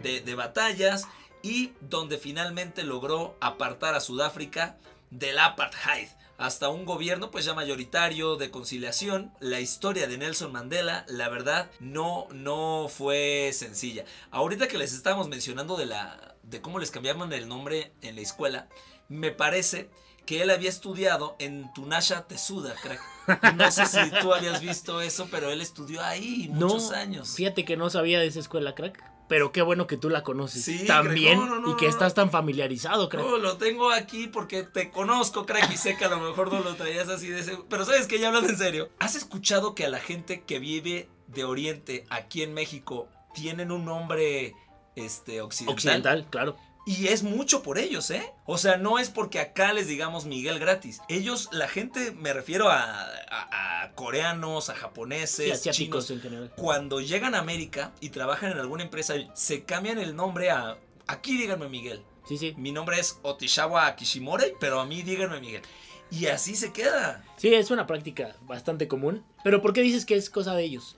de, 0.03 0.21
de 0.21 0.35
batallas 0.35 1.07
y 1.41 1.71
donde 1.81 2.17
finalmente 2.17 2.83
logró 2.83 3.37
apartar 3.39 3.95
a 3.95 4.01
Sudáfrica 4.01 4.77
del 5.09 5.39
apartheid 5.39 6.07
hasta 6.37 6.69
un 6.69 6.85
gobierno 6.85 7.31
pues 7.31 7.45
ya 7.45 7.53
mayoritario 7.53 8.35
de 8.35 8.51
conciliación. 8.51 9.31
La 9.39 9.59
historia 9.59 10.07
de 10.07 10.17
Nelson 10.17 10.51
Mandela, 10.51 11.05
la 11.07 11.29
verdad, 11.29 11.69
no, 11.79 12.27
no 12.31 12.87
fue 12.89 13.51
sencilla. 13.53 14.05
Ahorita 14.31 14.67
que 14.67 14.77
les 14.77 14.93
estábamos 14.93 15.27
mencionando 15.27 15.77
de, 15.77 15.87
la, 15.87 16.35
de 16.43 16.61
cómo 16.61 16.79
les 16.79 16.91
cambiaron 16.91 17.33
el 17.33 17.47
nombre 17.47 17.91
en 18.01 18.15
la 18.15 18.21
escuela, 18.21 18.67
me 19.09 19.31
parece 19.31 19.89
que 20.25 20.41
él 20.41 20.49
había 20.49 20.69
estudiado 20.69 21.37
en 21.39 21.73
Tunasha 21.73 22.27
Tesuda, 22.27 22.75
crack. 22.75 23.55
No 23.55 23.71
sé 23.71 23.85
si 23.85 24.11
tú 24.21 24.33
habías 24.33 24.61
visto 24.61 25.01
eso, 25.01 25.27
pero 25.31 25.49
él 25.49 25.61
estudió 25.61 26.03
ahí 26.03 26.49
muchos 26.51 26.91
años. 26.91 27.33
Fíjate 27.35 27.63
que 27.65 27.77
no 27.77 27.89
sabía 27.89 28.19
de 28.19 28.27
esa 28.27 28.39
escuela, 28.39 28.75
crack. 28.75 29.01
Pero 29.27 29.51
qué 29.51 29.61
bueno 29.61 29.87
que 29.87 29.97
tú 29.97 30.09
la 30.09 30.23
conoces 30.23 30.63
sí, 30.63 30.85
también 30.85 31.39
y 31.67 31.75
que 31.75 31.87
estás 31.87 32.13
tan 32.13 32.31
familiarizado, 32.31 33.09
crack. 33.09 33.25
No, 33.25 33.37
lo 33.37 33.57
tengo 33.57 33.91
aquí 33.91 34.27
porque 34.27 34.63
te 34.63 34.89
conozco, 34.89 35.45
crack, 35.45 35.71
y 35.71 35.77
sé 35.77 35.97
que 35.97 36.05
a 36.05 36.09
lo 36.09 36.19
mejor 36.19 36.51
no 36.51 36.61
lo 36.61 36.75
traías 36.75 37.09
así 37.09 37.27
de 37.27 37.41
ese. 37.41 37.57
Pero 37.69 37.85
sabes 37.85 38.07
que 38.07 38.19
ya 38.19 38.29
hablas 38.29 38.45
en 38.45 38.57
serio. 38.57 38.89
¿Has 38.99 39.15
escuchado 39.15 39.75
que 39.75 39.85
a 39.85 39.89
la 39.89 39.99
gente 39.99 40.43
que 40.43 40.59
vive 40.59 41.09
de 41.27 41.43
Oriente 41.43 42.05
aquí 42.09 42.41
en 42.41 42.53
México 42.53 43.09
tienen 43.33 43.71
un 43.71 43.83
nombre 43.83 44.55
este, 44.95 45.41
occidental? 45.41 45.75
Occidental, 45.75 46.27
claro. 46.29 46.57
Y 46.87 47.09
es 47.09 47.21
mucho 47.21 47.63
por 47.63 47.79
ellos, 47.79 48.09
¿eh? 48.11 48.33
O 48.45 48.57
sea, 48.57 48.77
no 48.77 48.97
es 48.97 49.09
porque 49.09 49.41
acá 49.41 49.73
les 49.73 49.87
digamos 49.87 50.25
Miguel 50.25 50.57
gratis. 50.57 51.01
Ellos, 51.09 51.49
la 51.51 51.67
gente, 51.67 52.13
me 52.13 52.31
refiero 52.31 52.69
a, 52.69 53.91
coreanos, 53.95 54.69
a 54.69 54.75
japoneses, 54.75 55.51
asiáticos 55.51 56.09
en 56.11 56.21
general. 56.21 56.53
Cuando 56.55 57.01
llegan 57.01 57.35
a 57.35 57.39
América 57.39 57.91
y 57.99 58.11
trabajan 58.11 58.53
en 58.53 58.59
alguna 58.59 58.83
empresa, 58.83 59.15
se 59.33 59.65
cambian 59.65 59.99
el 59.99 60.15
nombre 60.15 60.49
a. 60.49 60.77
Aquí 61.07 61.37
díganme 61.37 61.67
Miguel. 61.67 62.05
Sí, 62.25 62.37
sí. 62.37 62.53
Mi 62.57 62.71
nombre 62.71 63.01
es 63.01 63.19
Otishawa 63.21 63.93
Kishimore, 63.97 64.55
pero 64.57 64.79
a 64.79 64.85
mí 64.85 65.01
díganme 65.01 65.41
Miguel. 65.41 65.63
Y 66.09 66.27
así 66.27 66.55
se 66.55 66.71
queda. 66.71 67.21
Sí, 67.35 67.53
es 67.53 67.69
una 67.69 67.85
práctica 67.85 68.37
bastante 68.43 68.87
común. 68.87 69.25
Pero 69.43 69.61
¿por 69.61 69.73
qué 69.73 69.81
dices 69.81 70.05
que 70.05 70.15
es 70.15 70.29
cosa 70.29 70.55
de 70.55 70.63
ellos? 70.63 70.95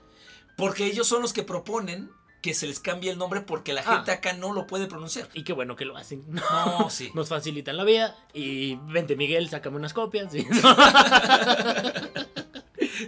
Porque 0.56 0.86
ellos 0.86 1.08
son 1.08 1.20
los 1.20 1.32
que 1.32 1.42
proponen 1.42 2.12
que 2.40 2.54
se 2.54 2.66
les 2.66 2.80
cambie 2.80 3.10
el 3.10 3.18
nombre 3.18 3.40
porque 3.42 3.72
la 3.72 3.82
gente 3.82 4.10
ah. 4.10 4.14
acá 4.14 4.32
no 4.32 4.52
lo 4.52 4.66
puede 4.66 4.86
pronunciar. 4.86 5.28
Y 5.34 5.44
qué 5.44 5.52
bueno 5.52 5.76
que 5.76 5.84
lo 5.84 5.96
hacen. 5.96 6.24
No, 6.28 6.88
sí. 6.90 7.10
Nos 7.14 7.28
facilitan 7.28 7.76
la 7.76 7.84
vida. 7.84 8.16
Y 8.32 8.76
vente, 8.88 9.16
Miguel, 9.16 9.48
sácame 9.48 9.76
unas 9.76 9.92
copias. 9.92 10.32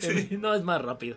No, 0.39 0.55
es 0.55 0.63
más 0.63 0.81
rápido. 0.83 1.17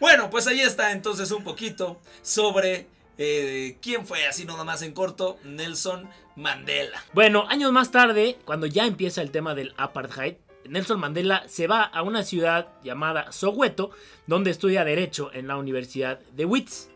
Bueno, 0.00 0.30
pues 0.30 0.46
ahí 0.46 0.60
está 0.60 0.92
entonces 0.92 1.30
un 1.30 1.44
poquito 1.44 2.00
sobre 2.22 2.86
eh, 3.18 3.78
quién 3.80 4.06
fue, 4.06 4.26
así 4.26 4.44
nada 4.44 4.64
más 4.64 4.82
en 4.82 4.92
corto, 4.92 5.38
Nelson 5.44 6.08
Mandela. 6.36 7.02
Bueno, 7.12 7.46
años 7.48 7.72
más 7.72 7.90
tarde, 7.90 8.38
cuando 8.44 8.66
ya 8.66 8.86
empieza 8.86 9.22
el 9.22 9.30
tema 9.30 9.54
del 9.54 9.74
apartheid, 9.76 10.34
Nelson 10.68 10.98
Mandela 10.98 11.44
se 11.48 11.66
va 11.66 11.82
a 11.82 12.02
una 12.02 12.22
ciudad 12.22 12.68
llamada 12.82 13.32
Soweto, 13.32 13.90
donde 14.26 14.50
estudia 14.50 14.84
Derecho 14.84 15.30
en 15.32 15.46
la 15.46 15.56
Universidad 15.56 16.18
de 16.32 16.44
Wits. 16.44 16.90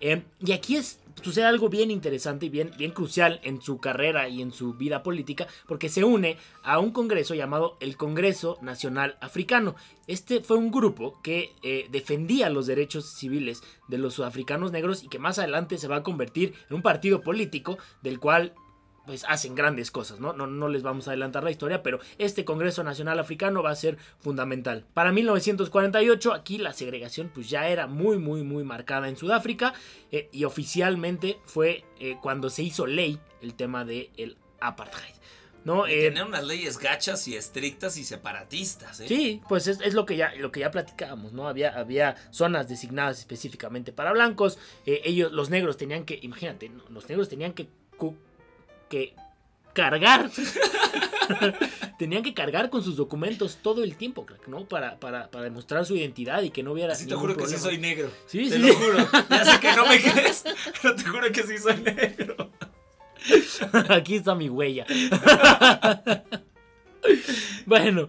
Eh, 0.00 0.22
y 0.40 0.52
aquí 0.52 0.76
es, 0.76 0.98
sucede 1.22 1.44
algo 1.44 1.68
bien 1.68 1.90
interesante 1.90 2.46
y 2.46 2.48
bien, 2.48 2.72
bien 2.78 2.92
crucial 2.92 3.40
en 3.42 3.60
su 3.60 3.78
carrera 3.78 4.28
y 4.28 4.42
en 4.42 4.52
su 4.52 4.74
vida 4.74 5.02
política, 5.02 5.46
porque 5.68 5.88
se 5.88 6.04
une 6.04 6.38
a 6.62 6.78
un 6.78 6.90
congreso 6.90 7.34
llamado 7.34 7.76
el 7.80 7.96
Congreso 7.96 8.58
Nacional 8.62 9.16
Africano. 9.20 9.76
Este 10.06 10.40
fue 10.40 10.56
un 10.56 10.70
grupo 10.70 11.20
que 11.22 11.52
eh, 11.62 11.86
defendía 11.90 12.50
los 12.50 12.66
derechos 12.66 13.06
civiles 13.06 13.62
de 13.88 13.98
los 13.98 14.14
sudafricanos 14.14 14.72
negros 14.72 15.04
y 15.04 15.08
que 15.08 15.18
más 15.18 15.38
adelante 15.38 15.78
se 15.78 15.88
va 15.88 15.96
a 15.96 16.02
convertir 16.02 16.54
en 16.68 16.76
un 16.76 16.82
partido 16.82 17.20
político 17.20 17.78
del 18.02 18.18
cual 18.18 18.54
pues 19.10 19.24
hacen 19.26 19.56
grandes 19.56 19.90
cosas, 19.90 20.20
¿no? 20.20 20.32
¿no? 20.34 20.46
No 20.46 20.68
les 20.68 20.84
vamos 20.84 21.08
a 21.08 21.10
adelantar 21.10 21.42
la 21.42 21.50
historia, 21.50 21.82
pero 21.82 21.98
este 22.18 22.44
Congreso 22.44 22.84
Nacional 22.84 23.18
Africano 23.18 23.60
va 23.60 23.72
a 23.72 23.74
ser 23.74 23.98
fundamental. 24.20 24.86
Para 24.94 25.10
1948 25.10 26.32
aquí 26.32 26.58
la 26.58 26.72
segregación 26.72 27.28
pues 27.34 27.50
ya 27.50 27.66
era 27.66 27.88
muy 27.88 28.18
muy 28.18 28.44
muy 28.44 28.62
marcada 28.62 29.08
en 29.08 29.16
Sudáfrica 29.16 29.74
eh, 30.12 30.28
y 30.30 30.44
oficialmente 30.44 31.40
fue 31.44 31.82
eh, 31.98 32.18
cuando 32.22 32.50
se 32.50 32.62
hizo 32.62 32.86
ley 32.86 33.18
el 33.42 33.54
tema 33.54 33.84
del 33.84 34.10
el 34.16 34.36
apartheid. 34.60 35.16
¿no? 35.64 35.88
Eh, 35.88 36.14
unas 36.24 36.44
leyes 36.44 36.78
gachas 36.78 37.26
y 37.26 37.34
estrictas 37.34 37.96
y 37.96 38.04
separatistas. 38.04 39.00
¿eh? 39.00 39.08
Sí, 39.08 39.42
pues 39.48 39.66
es, 39.66 39.92
lo, 39.92 40.06
que 40.06 40.16
ya, 40.16 40.32
lo 40.36 40.52
que 40.52 40.60
ya 40.60 40.70
platicábamos, 40.70 41.32
¿no? 41.32 41.48
Había, 41.48 41.76
había 41.76 42.14
zonas 42.30 42.68
designadas 42.68 43.18
específicamente 43.18 43.92
para 43.92 44.12
blancos. 44.12 44.56
ellos, 44.86 45.32
los 45.32 45.50
negros 45.50 45.76
tenían 45.76 46.04
que, 46.04 46.20
imagínate, 46.22 46.70
los 46.90 47.08
negros 47.08 47.28
tenían 47.28 47.54
que 47.54 47.68
que 48.90 49.14
cargar. 49.72 50.30
Tenían 51.98 52.22
que 52.22 52.34
cargar 52.34 52.68
con 52.70 52.82
sus 52.82 52.96
documentos 52.96 53.58
todo 53.62 53.84
el 53.84 53.96
tiempo, 53.96 54.26
¿no? 54.46 54.66
Para, 54.66 54.98
para, 54.98 55.28
demostrar 55.42 55.86
su 55.86 55.96
identidad 55.96 56.42
y 56.42 56.50
que 56.50 56.62
no 56.62 56.72
hubiera. 56.72 56.94
Sí, 56.94 57.06
te 57.06 57.14
juro 57.14 57.36
que 57.36 57.46
sí 57.46 57.56
soy 57.56 57.78
negro. 57.78 58.10
Sí, 58.26 58.50
te 58.50 58.58
lo 58.58 58.74
juro. 58.74 59.08
Ya 59.30 59.44
sé 59.44 59.60
que 59.60 59.72
no 59.76 59.86
me 59.86 60.00
crees, 60.00 60.44
pero 60.82 60.96
te 60.96 61.04
juro 61.04 61.32
que 61.32 61.42
sí 61.44 61.58
soy 61.58 61.76
negro. 61.76 62.50
Aquí 63.90 64.16
está 64.16 64.34
mi 64.34 64.48
huella. 64.48 64.86
bueno, 67.66 68.08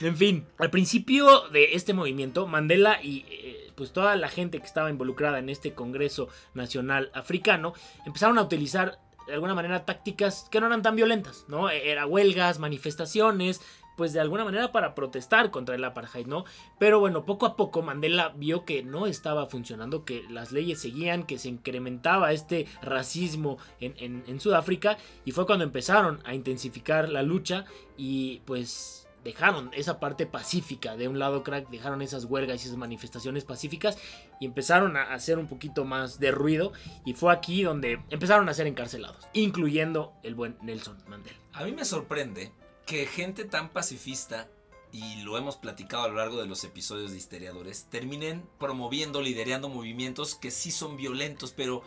en 0.00 0.16
fin, 0.16 0.46
al 0.58 0.70
principio 0.70 1.48
de 1.48 1.74
este 1.74 1.94
movimiento, 1.94 2.46
Mandela 2.46 3.02
y 3.02 3.26
eh, 3.28 3.72
pues 3.74 3.92
toda 3.92 4.14
la 4.16 4.28
gente 4.28 4.60
que 4.60 4.66
estaba 4.66 4.88
involucrada 4.88 5.40
en 5.40 5.48
este 5.48 5.74
Congreso 5.74 6.28
Nacional 6.54 7.10
Africano 7.12 7.74
empezaron 8.06 8.38
a 8.38 8.42
utilizar 8.42 9.00
de 9.26 9.34
alguna 9.34 9.54
manera 9.54 9.84
tácticas 9.84 10.48
que 10.50 10.60
no 10.60 10.66
eran 10.66 10.82
tan 10.82 10.96
violentas, 10.96 11.44
¿no? 11.48 11.70
E-, 11.70 11.90
era 11.90 12.06
huelgas, 12.06 12.58
manifestaciones, 12.58 13.60
pues 13.96 14.12
de 14.12 14.20
alguna 14.20 14.44
manera 14.44 14.72
para 14.72 14.94
protestar 14.94 15.50
contra 15.50 15.74
el 15.74 15.84
apartheid, 15.84 16.26
¿no? 16.26 16.44
Pero 16.78 17.00
bueno, 17.00 17.24
poco 17.24 17.46
a 17.46 17.56
poco 17.56 17.82
Mandela 17.82 18.30
vio 18.36 18.64
que 18.64 18.82
no 18.82 19.06
estaba 19.06 19.46
funcionando, 19.46 20.04
que 20.04 20.24
las 20.30 20.52
leyes 20.52 20.80
seguían, 20.80 21.24
que 21.24 21.38
se 21.38 21.48
incrementaba 21.48 22.32
este 22.32 22.66
racismo 22.80 23.58
en, 23.80 24.24
en 24.26 24.40
Sudáfrica 24.40 24.96
y 25.24 25.32
fue 25.32 25.46
cuando 25.46 25.64
empezaron 25.64 26.20
a 26.24 26.34
intensificar 26.34 27.08
la 27.08 27.22
lucha 27.22 27.64
y 27.96 28.40
pues 28.46 29.01
dejaron 29.24 29.70
esa 29.74 30.00
parte 30.00 30.26
pacífica 30.26 30.96
de 30.96 31.08
un 31.08 31.18
lado 31.18 31.42
crack, 31.42 31.68
dejaron 31.70 32.02
esas 32.02 32.24
huelgas 32.24 32.62
y 32.62 32.66
esas 32.66 32.78
manifestaciones 32.78 33.44
pacíficas 33.44 33.98
y 34.40 34.46
empezaron 34.46 34.96
a 34.96 35.14
hacer 35.14 35.38
un 35.38 35.48
poquito 35.48 35.84
más 35.84 36.18
de 36.18 36.30
ruido 36.30 36.72
y 37.04 37.14
fue 37.14 37.32
aquí 37.32 37.62
donde 37.62 38.00
empezaron 38.10 38.48
a 38.48 38.54
ser 38.54 38.66
encarcelados, 38.66 39.26
incluyendo 39.32 40.14
el 40.22 40.34
buen 40.34 40.56
Nelson 40.62 40.98
Mandela. 41.06 41.38
A 41.52 41.64
mí 41.64 41.72
me 41.72 41.84
sorprende 41.84 42.52
que 42.86 43.06
gente 43.06 43.44
tan 43.44 43.68
pacifista 43.70 44.48
y 44.92 45.22
lo 45.22 45.38
hemos 45.38 45.56
platicado 45.56 46.04
a 46.04 46.08
lo 46.08 46.16
largo 46.16 46.40
de 46.40 46.46
los 46.46 46.64
episodios 46.64 47.12
de 47.12 47.16
Histeriadores, 47.16 47.86
terminen 47.88 48.46
promoviendo, 48.58 49.22
liderando 49.22 49.70
movimientos 49.70 50.34
que 50.34 50.50
sí 50.50 50.70
son 50.70 50.96
violentos, 50.98 51.52
pero 51.52 51.82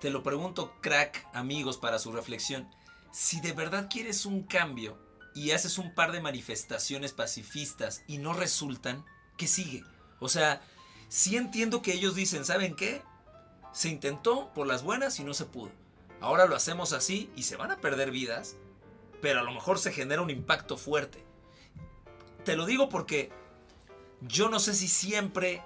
te 0.00 0.10
lo 0.10 0.22
pregunto, 0.22 0.74
crack, 0.82 1.26
amigos, 1.32 1.78
para 1.78 1.98
su 1.98 2.12
reflexión, 2.12 2.68
si 3.10 3.40
de 3.40 3.52
verdad 3.52 3.88
quieres 3.90 4.26
un 4.26 4.42
cambio, 4.42 4.98
y 5.34 5.52
haces 5.52 5.78
un 5.78 5.94
par 5.94 6.12
de 6.12 6.20
manifestaciones 6.20 7.12
pacifistas 7.12 8.02
y 8.06 8.18
no 8.18 8.32
resultan, 8.32 9.04
¿qué 9.36 9.46
sigue? 9.46 9.84
O 10.20 10.28
sea, 10.28 10.62
sí 11.08 11.36
entiendo 11.36 11.82
que 11.82 11.92
ellos 11.92 12.14
dicen, 12.14 12.44
¿saben 12.44 12.74
qué? 12.74 13.02
Se 13.72 13.88
intentó 13.88 14.52
por 14.54 14.66
las 14.66 14.82
buenas 14.82 15.18
y 15.18 15.24
no 15.24 15.34
se 15.34 15.46
pudo. 15.46 15.72
Ahora 16.20 16.46
lo 16.46 16.54
hacemos 16.54 16.92
así 16.92 17.30
y 17.34 17.44
se 17.44 17.56
van 17.56 17.70
a 17.70 17.80
perder 17.80 18.10
vidas, 18.10 18.56
pero 19.20 19.40
a 19.40 19.42
lo 19.42 19.52
mejor 19.52 19.78
se 19.78 19.92
genera 19.92 20.22
un 20.22 20.30
impacto 20.30 20.76
fuerte. 20.76 21.24
Te 22.44 22.56
lo 22.56 22.66
digo 22.66 22.88
porque 22.88 23.30
yo 24.20 24.48
no 24.48 24.60
sé 24.60 24.74
si 24.74 24.88
siempre 24.88 25.62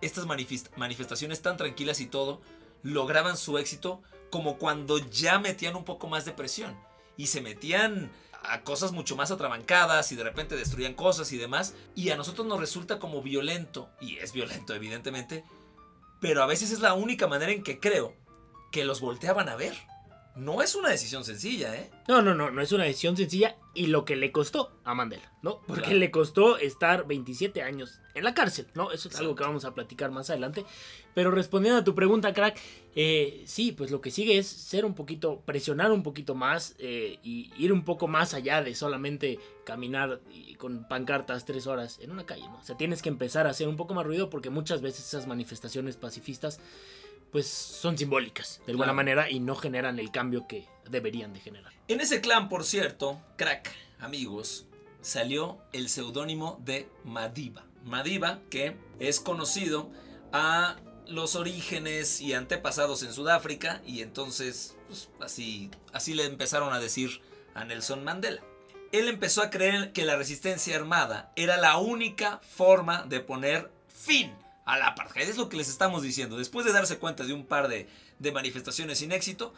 estas 0.00 0.26
manifestaciones 0.26 1.42
tan 1.42 1.56
tranquilas 1.56 2.00
y 2.00 2.06
todo 2.06 2.40
lograban 2.82 3.36
su 3.36 3.58
éxito 3.58 4.02
como 4.30 4.58
cuando 4.58 4.98
ya 4.98 5.38
metían 5.38 5.76
un 5.76 5.84
poco 5.84 6.08
más 6.08 6.24
de 6.24 6.32
presión 6.32 6.76
y 7.16 7.28
se 7.28 7.40
metían 7.40 8.10
a 8.48 8.62
cosas 8.62 8.92
mucho 8.92 9.16
más 9.16 9.30
atrabancadas 9.30 10.12
y 10.12 10.16
de 10.16 10.24
repente 10.24 10.56
destruían 10.56 10.94
cosas 10.94 11.32
y 11.32 11.38
demás. 11.38 11.74
Y 11.94 12.10
a 12.10 12.16
nosotros 12.16 12.46
nos 12.46 12.60
resulta 12.60 12.98
como 12.98 13.22
violento, 13.22 13.90
y 14.00 14.16
es 14.16 14.32
violento 14.32 14.74
evidentemente, 14.74 15.44
pero 16.20 16.42
a 16.42 16.46
veces 16.46 16.70
es 16.70 16.80
la 16.80 16.94
única 16.94 17.26
manera 17.26 17.52
en 17.52 17.62
que 17.62 17.78
creo 17.78 18.14
que 18.72 18.84
los 18.84 19.00
volteaban 19.00 19.48
a 19.48 19.56
ver. 19.56 19.76
No 20.36 20.62
es 20.62 20.74
una 20.74 20.90
decisión 20.90 21.24
sencilla, 21.24 21.74
¿eh? 21.74 21.90
No, 22.08 22.20
no, 22.22 22.34
no, 22.34 22.50
no 22.50 22.60
es 22.60 22.70
una 22.72 22.84
decisión 22.84 23.16
sencilla 23.16 23.56
y 23.74 23.86
lo 23.88 24.04
que 24.04 24.16
le 24.16 24.32
costó 24.32 24.72
a 24.84 24.94
Mandela, 24.94 25.32
¿no? 25.42 25.60
Porque 25.66 25.82
Claro. 25.84 25.98
le 25.98 26.10
costó 26.10 26.58
estar 26.58 27.06
27 27.06 27.62
años 27.62 28.00
en 28.14 28.24
la 28.24 28.34
cárcel, 28.34 28.66
¿no? 28.74 28.92
Eso 28.92 29.08
es 29.08 29.16
algo 29.16 29.34
que 29.34 29.44
vamos 29.44 29.64
a 29.64 29.74
platicar 29.74 30.10
más 30.10 30.30
adelante. 30.30 30.64
Pero 31.14 31.30
respondiendo 31.30 31.80
a 31.80 31.84
tu 31.84 31.94
pregunta, 31.94 32.32
crack, 32.34 32.58
eh, 32.94 33.42
sí, 33.46 33.72
pues 33.72 33.90
lo 33.90 34.00
que 34.00 34.10
sigue 34.10 34.36
es 34.38 34.46
ser 34.46 34.84
un 34.84 34.94
poquito, 34.94 35.40
presionar 35.46 35.90
un 35.90 36.02
poquito 36.02 36.34
más 36.34 36.74
eh, 36.78 37.18
y 37.22 37.50
ir 37.58 37.72
un 37.72 37.84
poco 37.84 38.06
más 38.06 38.34
allá 38.34 38.62
de 38.62 38.74
solamente 38.74 39.38
caminar 39.64 40.20
y 40.30 40.54
con 40.56 40.86
pancartas 40.88 41.44
tres 41.44 41.66
horas 41.66 41.98
en 42.00 42.10
una 42.10 42.24
calle, 42.26 42.48
¿no? 42.48 42.58
O 42.58 42.62
sea, 42.62 42.76
tienes 42.76 43.02
que 43.02 43.08
empezar 43.08 43.46
a 43.46 43.50
hacer 43.50 43.68
un 43.68 43.76
poco 43.76 43.94
más 43.94 44.04
ruido 44.06 44.28
porque 44.30 44.50
muchas 44.50 44.80
veces 44.82 45.06
esas 45.06 45.26
manifestaciones 45.26 45.96
pacifistas 45.96 46.60
pues 47.32 47.46
son 47.48 47.96
simbólicas 47.98 48.60
de 48.66 48.72
alguna 48.72 48.86
Claro. 48.86 48.96
manera 48.96 49.30
y 49.30 49.40
no 49.40 49.54
generan 49.56 49.98
el 49.98 50.10
cambio 50.10 50.46
que 50.46 50.66
deberían 50.88 51.32
de 51.32 51.40
generar. 51.40 51.72
En 51.88 52.00
ese 52.00 52.20
clan, 52.20 52.48
por 52.48 52.64
cierto, 52.64 53.20
crack, 53.36 53.70
amigos, 54.00 54.66
salió 55.00 55.58
el 55.72 55.88
seudónimo 55.88 56.60
de 56.64 56.88
Madiba. 57.04 57.64
Madiba, 57.84 58.40
que 58.50 58.76
es 58.98 59.20
conocido 59.20 59.90
a 60.32 60.76
los 61.06 61.36
orígenes 61.36 62.20
y 62.20 62.32
antepasados 62.34 63.02
en 63.04 63.12
Sudáfrica, 63.12 63.80
y 63.86 64.02
entonces 64.02 64.76
pues, 64.88 65.08
así, 65.20 65.70
así 65.92 66.14
le 66.14 66.24
empezaron 66.24 66.72
a 66.72 66.80
decir 66.80 67.20
a 67.54 67.64
Nelson 67.64 68.02
Mandela. 68.02 68.42
Él 68.92 69.08
empezó 69.08 69.42
a 69.42 69.50
creer 69.50 69.92
que 69.92 70.04
la 70.04 70.16
resistencia 70.16 70.74
armada 70.76 71.32
era 71.36 71.56
la 71.56 71.76
única 71.78 72.38
forma 72.38 73.02
de 73.04 73.20
poner 73.20 73.70
fin 73.88 74.32
al 74.66 74.82
apartheid. 74.82 75.28
Es 75.28 75.38
lo 75.38 75.48
que 75.48 75.56
les 75.56 75.68
estamos 75.68 76.02
diciendo. 76.02 76.36
Después 76.36 76.66
de 76.66 76.72
darse 76.72 76.98
cuenta 76.98 77.24
de 77.24 77.32
un 77.32 77.46
par 77.46 77.68
de, 77.68 77.88
manifestaciones 78.32 78.98
sin 78.98 79.12
éxito, 79.12 79.54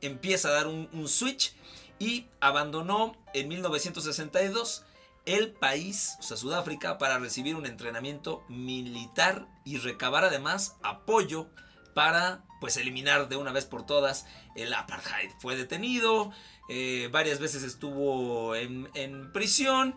empieza 0.00 0.48
a 0.48 0.52
dar 0.52 0.66
un, 0.68 0.88
un 0.92 1.08
switch 1.08 1.54
y 1.98 2.26
abandonó 2.40 3.16
en 3.32 3.48
1962 3.48 4.84
el 5.26 5.52
país, 5.52 6.16
o 6.20 6.22
sea, 6.22 6.36
Sudáfrica, 6.36 6.98
para 6.98 7.18
recibir 7.18 7.56
un 7.56 7.66
entrenamiento 7.66 8.44
militar 8.48 9.48
y 9.64 9.78
recabar 9.78 10.24
además 10.24 10.76
apoyo 10.82 11.48
para 11.94 12.44
pues 12.60 12.76
eliminar 12.76 13.28
de 13.28 13.36
una 13.36 13.52
vez 13.52 13.64
por 13.64 13.86
todas 13.86 14.26
el 14.54 14.74
apartheid. 14.74 15.30
Fue 15.38 15.56
detenido, 15.56 16.32
eh, 16.68 17.08
varias 17.10 17.38
veces 17.38 17.62
estuvo 17.62 18.54
en, 18.54 18.90
en 18.94 19.32
prisión 19.32 19.94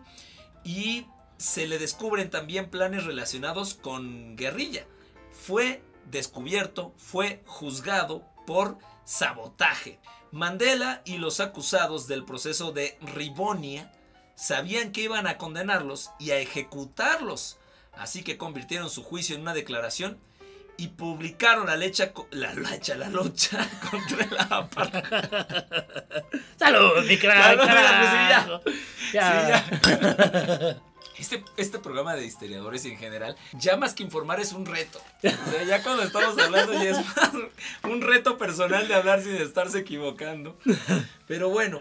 y 0.64 1.06
se 1.38 1.66
le 1.66 1.78
descubren 1.78 2.30
también 2.30 2.68
planes 2.68 3.04
relacionados 3.04 3.74
con 3.74 4.36
guerrilla. 4.36 4.86
Fue 5.30 5.82
descubierto, 6.10 6.92
fue 6.96 7.42
juzgado 7.46 8.24
por 8.46 8.78
sabotaje. 9.04 10.00
Mandela 10.32 11.00
y 11.04 11.16
los 11.18 11.40
acusados 11.40 12.06
del 12.06 12.24
proceso 12.24 12.72
de 12.72 12.98
Ribonia 13.00 13.92
sabían 14.34 14.92
que 14.92 15.02
iban 15.02 15.26
a 15.26 15.38
condenarlos 15.38 16.10
y 16.18 16.32
a 16.32 16.38
ejecutarlos. 16.38 17.58
Así 17.92 18.22
que 18.22 18.36
convirtieron 18.36 18.90
su 18.90 19.02
juicio 19.02 19.34
en 19.34 19.42
una 19.42 19.54
declaración 19.54 20.18
y 20.76 20.88
publicaron 20.88 21.66
la 21.66 21.76
lecha, 21.76 22.12
la 22.30 22.54
lucha, 22.54 22.94
la 22.94 23.08
lucha 23.08 23.68
contra 23.90 24.24
el 24.24 24.38
apartheid. 24.38 25.04
¡Salud, 26.58 27.04
mi 27.06 27.18
crack! 27.18 27.58
Salud, 27.58 27.66
carajo! 27.66 28.60
pues 28.62 28.76
Ya. 29.12 29.64
Sí, 29.64 30.80
Este, 31.16 31.44
este 31.56 31.78
programa 31.78 32.14
de 32.14 32.24
historiadores 32.24 32.84
en 32.84 32.96
general, 32.96 33.36
ya 33.54 33.76
más 33.76 33.94
que 33.94 34.02
informar 34.02 34.40
es 34.40 34.52
un 34.52 34.66
reto. 34.66 35.00
O 35.18 35.50
sea, 35.50 35.64
ya 35.64 35.82
cuando 35.82 36.02
estamos 36.04 36.38
hablando 36.38 36.72
ya 36.74 36.90
es 36.90 37.16
más 37.16 37.30
un 37.84 38.02
reto 38.02 38.38
personal 38.38 38.86
de 38.86 38.94
hablar 38.94 39.22
sin 39.22 39.34
estarse 39.34 39.78
equivocando. 39.78 40.56
Pero 41.26 41.48
bueno. 41.48 41.80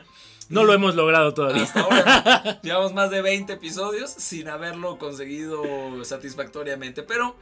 No 0.50 0.64
lo 0.64 0.74
hemos 0.74 0.96
logrado 0.96 1.34
todavía. 1.34 1.64
Hasta 1.64 1.82
ahora 1.82 2.62
llevamos 2.64 2.94
más 2.94 3.12
de 3.12 3.22
20 3.22 3.54
episodios 3.54 4.10
sin 4.10 4.48
haberlo 4.48 4.98
conseguido 4.98 6.04
satisfactoriamente. 6.06 7.04
Pero 7.04 7.36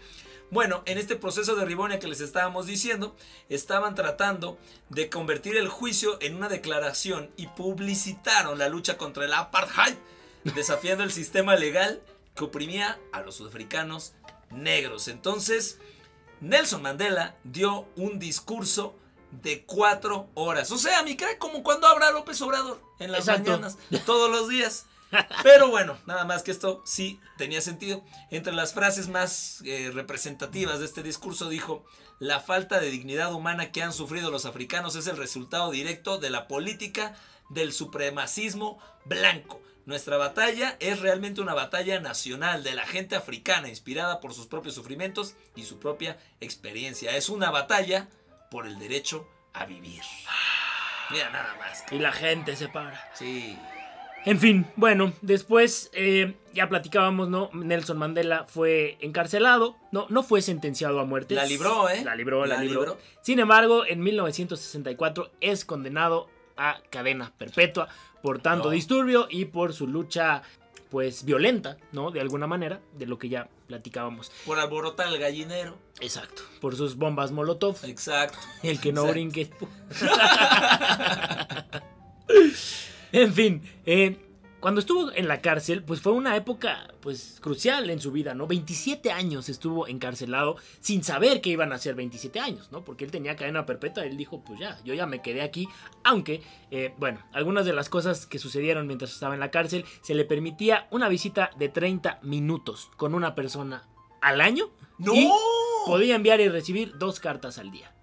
bueno, 0.51 0.83
en 0.85 0.97
este 0.97 1.15
proceso 1.15 1.55
de 1.55 1.65
Ribonia 1.65 1.99
que 1.99 2.07
les 2.07 2.21
estábamos 2.21 2.67
diciendo, 2.67 3.15
estaban 3.49 3.95
tratando 3.95 4.57
de 4.89 5.09
convertir 5.09 5.57
el 5.57 5.67
juicio 5.67 6.17
en 6.21 6.35
una 6.35 6.49
declaración 6.49 7.31
y 7.35 7.47
publicitaron 7.47 8.59
la 8.59 8.69
lucha 8.69 8.97
contra 8.97 9.25
el 9.25 9.33
apartheid, 9.33 9.95
desafiando 10.53 11.03
el 11.03 11.11
sistema 11.11 11.55
legal 11.55 12.01
que 12.35 12.43
oprimía 12.43 12.99
a 13.11 13.21
los 13.21 13.35
sudafricanos 13.35 14.13
negros. 14.51 15.07
Entonces, 15.07 15.79
Nelson 16.41 16.81
Mandela 16.81 17.35
dio 17.43 17.87
un 17.95 18.19
discurso 18.19 18.95
de 19.31 19.65
cuatro 19.65 20.29
horas. 20.33 20.71
O 20.71 20.77
sea, 20.77 21.03
mi 21.03 21.17
crack, 21.17 21.37
como 21.37 21.63
cuando 21.63 21.87
habla 21.87 22.11
López 22.11 22.41
Obrador 22.41 22.81
en 22.99 23.11
las 23.11 23.21
Exacto. 23.21 23.51
mañanas, 23.51 23.77
todos 24.05 24.29
los 24.29 24.49
días. 24.49 24.85
Pero 25.43 25.69
bueno, 25.69 25.97
nada 26.05 26.25
más 26.25 26.43
que 26.43 26.51
esto 26.51 26.81
sí 26.85 27.19
tenía 27.37 27.61
sentido. 27.61 28.03
Entre 28.31 28.53
las 28.53 28.73
frases 28.73 29.07
más 29.07 29.61
eh, 29.65 29.91
representativas 29.93 30.79
de 30.79 30.85
este 30.85 31.03
discurso 31.03 31.49
dijo, 31.49 31.85
la 32.19 32.39
falta 32.39 32.79
de 32.79 32.89
dignidad 32.89 33.33
humana 33.33 33.71
que 33.71 33.83
han 33.83 33.93
sufrido 33.93 34.31
los 34.31 34.45
africanos 34.45 34.95
es 34.95 35.07
el 35.07 35.17
resultado 35.17 35.71
directo 35.71 36.17
de 36.17 36.29
la 36.29 36.47
política 36.47 37.15
del 37.49 37.73
supremacismo 37.73 38.79
blanco. 39.05 39.61
Nuestra 39.85 40.17
batalla 40.17 40.77
es 40.79 40.99
realmente 40.99 41.41
una 41.41 41.53
batalla 41.53 41.99
nacional 41.99 42.63
de 42.63 42.73
la 42.73 42.85
gente 42.87 43.15
africana, 43.15 43.69
inspirada 43.69 44.19
por 44.19 44.33
sus 44.33 44.47
propios 44.47 44.73
sufrimientos 44.73 45.35
y 45.55 45.63
su 45.63 45.77
propia 45.79 46.17
experiencia. 46.41 47.15
Es 47.15 47.29
una 47.29 47.51
batalla 47.51 48.07
por 48.49 48.65
el 48.65 48.79
derecho 48.79 49.27
a 49.53 49.65
vivir. 49.65 50.01
Mira, 51.11 51.29
nada 51.29 51.55
más. 51.59 51.83
Y 51.91 51.99
la 51.99 52.11
gente 52.11 52.55
se 52.55 52.67
para. 52.67 52.99
Sí. 53.13 53.57
En 54.25 54.39
fin, 54.39 54.65
bueno, 54.75 55.13
después 55.21 55.91
eh, 55.93 56.33
ya 56.51 56.67
platicábamos, 56.67 57.29
¿no? 57.29 57.51
Nelson 57.53 57.99
Mandela 57.99 58.45
fue 58.49 58.97
encarcelado, 59.01 59.77
no, 59.91 60.07
no 60.09 60.23
fue 60.23 60.41
sentenciado 60.41 60.99
a 60.99 61.05
muerte. 61.05 61.35
La 61.35 61.45
libró, 61.45 61.89
¿eh? 61.89 62.03
La 62.03 62.15
libró, 62.15 62.43
la, 62.47 62.55
La 62.55 62.61
libró. 62.63 62.79
libró. 62.79 62.97
Sin 63.21 63.37
embargo, 63.37 63.85
en 63.85 64.01
1964 64.01 65.31
es 65.41 65.63
condenado 65.63 66.27
a 66.57 66.79
cadena 66.89 67.31
perpetua 67.37 67.87
por 68.21 68.39
tanto 68.39 68.65
No. 68.65 68.71
disturbio 68.71 69.27
y 69.29 69.45
por 69.45 69.73
su 69.73 69.87
lucha, 69.87 70.41
pues, 70.89 71.25
violenta, 71.25 71.77
¿no? 71.91 72.11
De 72.11 72.21
alguna 72.21 72.47
manera, 72.47 72.79
de 72.97 73.05
lo 73.05 73.19
que 73.19 73.29
ya 73.29 73.49
platicábamos. 73.67 74.31
Por 74.45 74.59
alborotar 74.59 75.07
el 75.07 75.19
gallinero. 75.19 75.77
Exacto. 75.99 76.43
Por 76.61 76.75
sus 76.75 76.95
bombas 76.95 77.31
Molotov. 77.31 77.77
Exacto. 77.83 78.37
El 78.63 78.79
que 78.79 78.93
no 78.93 79.01
Exacto. 79.01 79.13
brinque. 79.13 79.49
en 83.11 83.33
fin, 83.33 83.61
eh, 83.85 84.17
cuando 84.65 84.79
estuvo 84.79 85.11
en 85.13 85.27
la 85.27 85.41
cárcel, 85.41 85.83
pues 85.83 86.01
fue 86.01 86.11
una 86.13 86.35
época 86.35 86.91
pues 86.99 87.37
crucial 87.39 87.87
en 87.91 87.99
su 87.99 88.11
vida, 88.11 88.33
¿no? 88.33 88.47
27 88.47 89.11
años 89.11 89.47
estuvo 89.47 89.85
encarcelado 89.85 90.55
sin 90.79 91.03
saber 91.03 91.39
que 91.39 91.51
iban 91.51 91.71
a 91.71 91.77
ser 91.77 91.93
27 91.93 92.39
años, 92.39 92.71
¿no? 92.71 92.83
Porque 92.83 93.05
él 93.05 93.11
tenía 93.11 93.35
cadena 93.35 93.67
perpetua, 93.67 94.05
él 94.05 94.17
dijo, 94.17 94.43
pues 94.43 94.59
ya, 94.59 94.79
yo 94.83 94.95
ya 94.95 95.05
me 95.05 95.21
quedé 95.21 95.43
aquí, 95.43 95.69
aunque, 96.03 96.41
eh, 96.71 96.95
bueno, 96.97 97.19
algunas 97.31 97.67
de 97.67 97.73
las 97.73 97.89
cosas 97.89 98.25
que 98.25 98.39
sucedieron 98.39 98.87
mientras 98.87 99.13
estaba 99.13 99.35
en 99.35 99.39
la 99.39 99.51
cárcel, 99.51 99.85
se 100.01 100.15
le 100.15 100.25
permitía 100.25 100.87
una 100.89 101.09
visita 101.09 101.51
de 101.59 101.69
30 101.69 102.21
minutos 102.23 102.89
con 102.97 103.13
una 103.13 103.35
persona 103.35 103.87
al 104.19 104.41
año. 104.41 104.71
¡No! 104.97 105.13
Y 105.13 105.29
podía 105.85 106.15
enviar 106.15 106.41
y 106.41 106.49
recibir 106.49 106.97
dos 106.97 107.19
cartas 107.19 107.59
al 107.59 107.69
día. 107.69 107.93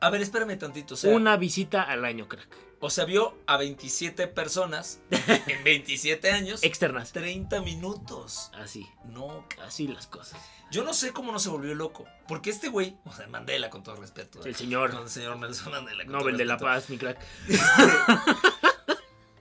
A 0.00 0.10
ver, 0.10 0.20
espérame 0.20 0.58
tantito. 0.58 0.92
O 0.92 0.96
sea, 0.98 1.16
Una 1.16 1.38
visita 1.38 1.80
al 1.80 2.04
año, 2.04 2.28
crack. 2.28 2.71
O 2.82 2.90
sea, 2.90 3.04
vio 3.06 3.38
a 3.46 3.56
27 3.56 4.26
personas 4.26 5.00
en 5.46 5.64
27 5.64 6.30
años. 6.30 6.62
Externas. 6.62 7.12
30 7.12 7.62
minutos. 7.62 8.50
Así, 8.54 8.86
No, 9.06 9.46
así 9.64 9.86
las 9.88 10.06
cosas. 10.06 10.38
yo 10.70 10.84
no 10.84 10.92
sé 10.92 11.12
cómo 11.12 11.32
no 11.32 11.38
se 11.38 11.48
volvió 11.48 11.74
loco. 11.74 12.04
Porque 12.28 12.50
este 12.50 12.68
güey, 12.68 12.96
o 13.04 13.12
sea, 13.12 13.26
Mandela 13.28 13.70
con 13.70 13.82
todo 13.82 13.96
respeto. 13.96 14.44
El 14.44 14.54
señor 14.54 14.90
Con 14.90 15.04
el 15.04 15.08
señor 15.08 15.38
Nelson 15.38 15.72
Mandela. 15.72 16.04
con 16.04 16.12
Nobel 16.12 16.34
todo 16.34 16.38
de 16.38 16.44
la. 16.44 16.58
Paz, 16.58 16.90
mi 16.90 16.98
crack. 16.98 17.18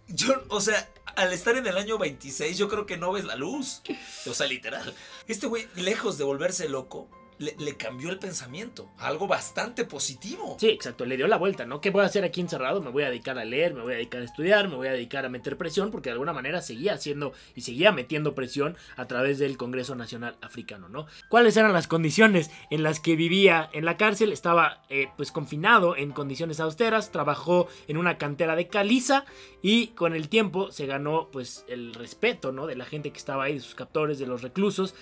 Yo, 0.07 0.33
o 0.49 0.59
sea, 0.59 0.89
al 1.15 1.31
estar 1.31 1.55
en 1.55 1.65
el 1.67 1.77
año 1.77 1.97
26, 1.97 2.57
yo 2.57 2.67
creo 2.67 2.85
que 2.85 2.97
no 2.97 3.11
ves 3.13 3.23
la 3.25 3.35
luz. 3.35 3.81
O 4.29 4.33
sea, 4.33 4.45
literal. 4.47 4.93
Este 5.27 5.47
güey, 5.47 5.67
lejos 5.75 6.17
de 6.17 6.25
volverse 6.25 6.67
loco, 6.67 7.09
le, 7.41 7.75
cambió 7.75 8.09
el 8.09 8.19
pensamiento. 8.19 8.91
Algo 8.99 9.27
bastante 9.27 9.85
positivo. 9.85 10.57
Sí, 10.59 10.69
exacto, 10.69 11.05
le 11.05 11.17
dio 11.17 11.27
la 11.27 11.37
vuelta, 11.37 11.65
¿no? 11.65 11.81
¿Qué 11.81 11.89
voy 11.89 12.03
a 12.03 12.05
hacer 12.05 12.23
aquí 12.23 12.39
encerrado? 12.39 12.81
Me 12.81 12.91
voy 12.91 13.03
a 13.03 13.09
dedicar 13.09 13.37
a 13.37 13.45
leer, 13.45 13.73
me 13.73 13.81
voy 13.81 13.93
a 13.93 13.95
dedicar 13.95 14.21
a 14.21 14.25
estudiar, 14.25 14.69
me 14.69 14.75
voy 14.75 14.87
a 14.87 14.93
dedicar 14.93 15.25
a 15.25 15.29
meter 15.29 15.57
presión, 15.57 15.91
porque 15.91 16.09
de 16.09 16.13
alguna 16.13 16.33
manera 16.33 16.61
seguía 16.61 16.93
haciendo 16.93 17.33
y 17.55 17.61
seguía 17.61 17.91
metiendo 17.91 18.35
presión 18.35 18.77
a 18.95 19.07
través 19.07 19.39
del 19.39 19.57
Congreso 19.57 19.95
Nacional 19.95 20.37
Africano, 20.41 20.87
¿no? 20.89 21.07
¿Cuáles 21.29 21.57
eran 21.57 21.73
las 21.73 21.87
condiciones 21.87 22.51
en 22.69 22.83
las 22.83 22.99
que 22.99 23.15
vivía 23.15 23.69
en 23.73 23.85
la 23.85 23.97
cárcel? 23.97 24.31
Estaba 24.31 24.83
eh, 24.89 25.09
pues 25.17 25.31
confinado 25.31 25.95
en 25.95 26.11
condiciones 26.11 26.59
austeras, 26.59 27.11
trabajó 27.11 27.67
en 27.87 27.97
una 27.97 28.17
cantera 28.17 28.55
de 28.55 28.67
caliza 28.67 29.25
y 29.61 29.87
con 29.87 30.15
el 30.15 30.29
tiempo 30.29 30.71
se 30.71 30.85
ganó 30.85 31.29
pues 31.31 31.65
el 31.67 31.93
respeto, 31.93 32.51
¿no? 32.51 32.67
De 32.67 32.75
la 32.75 32.85
gente 32.85 33.11
que 33.11 33.17
estaba 33.17 33.45
ahí, 33.45 33.55
de 33.55 33.59
sus 33.59 33.75
captores, 33.75 34.19
de 34.19 34.27
los 34.27 34.41
reclusos. 34.41 34.95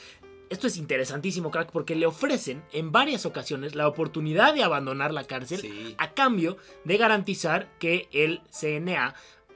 Esto 0.49 0.67
es 0.67 0.77
interesantísimo, 0.77 1.51
crack, 1.51 1.71
porque 1.71 1.95
le 1.95 2.05
ofrecen 2.05 2.63
en 2.71 2.91
varias 2.91 3.25
ocasiones 3.25 3.75
la 3.75 3.87
oportunidad 3.87 4.53
de 4.53 4.63
abandonar 4.63 5.13
la 5.13 5.23
cárcel 5.25 5.59
Sí. 5.61 5.95
a 5.97 6.13
cambio 6.13 6.57
de 6.85 6.97
garantizar 6.97 7.69
que 7.79 8.07
el 8.11 8.41
CNA 8.51 9.13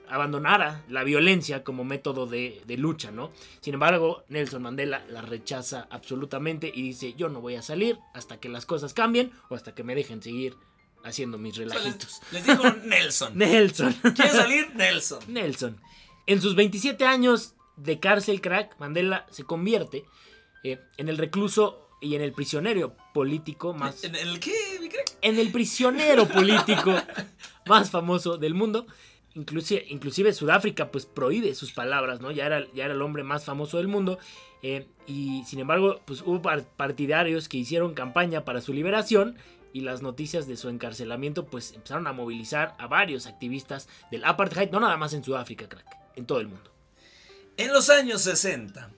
abandonara 0.10 0.84
la 0.89 1.03
violencia 1.03 1.63
como 1.63 1.84
método 1.84 2.25
de, 2.27 2.62
de 2.65 2.77
lucha, 2.77 3.10
¿no? 3.12 3.32
Sin 3.62 3.73
embargo, 3.73 4.23
Nelson 4.27 4.62
Mandela 4.62 5.03
la 5.10 5.21
rechaza 5.21 5.88
absolutamente 5.89 6.71
y 6.73 6.82
dice, 6.84 7.13
yo 7.13 7.29
no 7.29 7.41
voy 7.41 7.56
a 7.56 7.62
salir 7.62 7.97
hasta 8.13 8.39
que 8.39 8.49
las 8.49 8.65
cosas 8.65 8.93
cambien 8.93 9.32
o 9.49 9.56
hasta 9.56 9.73
que 9.73 9.84
me 9.84 9.95
dejen 9.95 10.21
seguir 10.21 10.56
haciendo 11.03 11.38
mis 11.38 11.53
O 11.53 11.56
sea, 11.56 11.65
relajitos. 11.67 12.21
les, 12.32 12.45
les 12.47 12.58
dijo 12.58 12.69
Nelson. 12.86 13.38
Nelson. 13.38 13.93
¿Quieres 14.15 14.34
salir? 14.34 14.75
Nelson. 14.75 15.19
Nelson. 15.27 15.82
En 16.27 16.41
sus 16.41 16.56
27 16.56 17.06
años 17.06 17.56
de 17.77 17.99
cárcel 17.99 18.39
crack, 18.41 18.77
Mandela 18.79 19.25
se 19.32 19.43
convierte 19.45 20.06
eh, 20.63 20.80
en 20.97 21.10
el 21.10 21.17
recluso 21.17 21.89
y 22.02 22.15
en 22.15 22.21
el 22.21 22.34
prisionero 22.34 22.95
político 23.13 23.73
más... 23.73 24.04
¿En 24.04 24.15
el 24.15 24.39
qué? 24.39 24.54
En 25.21 25.39
el 25.39 25.52
prisionero 25.52 26.28
político 26.28 26.93
más 27.65 27.89
famoso 27.91 28.38
del 28.38 28.54
mundo. 28.54 28.86
Inclusive, 29.36 29.86
inclusive 29.89 30.34
Sudáfrica 30.34 30.91
pues 30.91 31.06
prohíbe 31.06 31.56
sus 31.56 31.71
palabras, 31.71 32.19
¿no? 32.21 32.30
Ya 32.32 32.45
era, 32.45 32.67
ya 32.73 32.86
era 32.86 32.93
el 32.93 33.02
hombre 33.02 33.23
más 33.23 33.45
famoso 33.45 33.78
del 33.78 33.88
mundo. 33.88 34.19
eh, 34.62 34.88
y 35.08 35.43
sin 35.45 35.60
embargo, 35.60 36.02
pues 36.06 36.21
hubo 36.21 36.41
par- 36.41 36.63
partidarios 36.78 37.49
que 37.49 37.58
hicieron 37.58 37.93
campaña 37.93 38.45
para 38.45 38.62
su 38.62 38.73
liberación. 38.73 39.38
Y 39.76 39.82
las 39.82 40.04
noticias 40.04 40.45
de 40.45 40.56
su 40.56 40.69
encarcelamiento 40.69 41.47
pues 41.47 41.71
empezaron 41.73 42.06
a 42.06 42.13
movilizar 42.13 42.76
a 42.78 42.86
varios 42.86 43.26
activistas 43.26 43.89
del 44.12 44.23
apartheid, 44.23 44.69
no 44.69 44.80
nada 44.80 44.97
más 44.97 45.13
en 45.13 45.23
Sudáfrica, 45.23 45.67
crack, 45.67 45.88
en 46.15 46.28
todo 46.28 46.39
el 46.41 46.47
mundo. 46.47 46.69
En 47.58 47.73
los 47.73 47.89
años 47.89 48.21
60, 48.21 48.91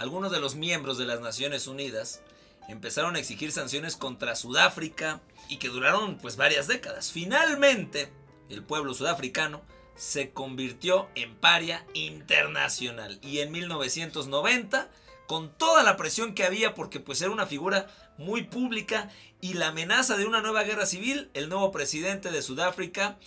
algunos 0.00 0.32
de 0.32 0.40
los 0.40 0.54
miembros 0.54 0.96
de 0.96 1.04
las 1.04 1.20
Naciones 1.20 1.66
Unidas 1.66 2.22
empezaron 2.68 3.16
a 3.16 3.18
exigir 3.18 3.52
sanciones 3.52 3.96
contra 3.96 4.34
Sudáfrica 4.34 5.20
y 5.50 5.58
que 5.58 5.68
duraron 5.68 6.16
pues 6.16 6.38
varias 6.38 6.66
décadas. 6.66 7.12
Finalmente, 7.12 8.10
el 8.48 8.62
pueblo 8.62 8.94
sudafricano 8.94 9.60
se 9.96 10.30
convirtió 10.30 11.10
en 11.16 11.36
paria 11.36 11.84
internacional 11.92 13.18
y 13.22 13.40
en 13.40 13.52
1990 13.52 14.88
con 15.26 15.52
toda 15.52 15.82
la 15.82 15.98
presión 15.98 16.32
que 16.32 16.44
había 16.44 16.74
porque 16.74 16.98
pues 16.98 17.20
era 17.20 17.30
una 17.30 17.46
figura 17.46 17.86
muy 18.16 18.44
pública 18.44 19.10
y 19.42 19.52
la 19.52 19.68
amenaza 19.68 20.16
de 20.16 20.24
una 20.24 20.40
nueva 20.40 20.62
guerra 20.62 20.86
civil, 20.86 21.28
el 21.34 21.50
nuevo 21.50 21.72
presidente 21.72 22.30
de 22.30 22.40
Sudáfrica, 22.40 23.18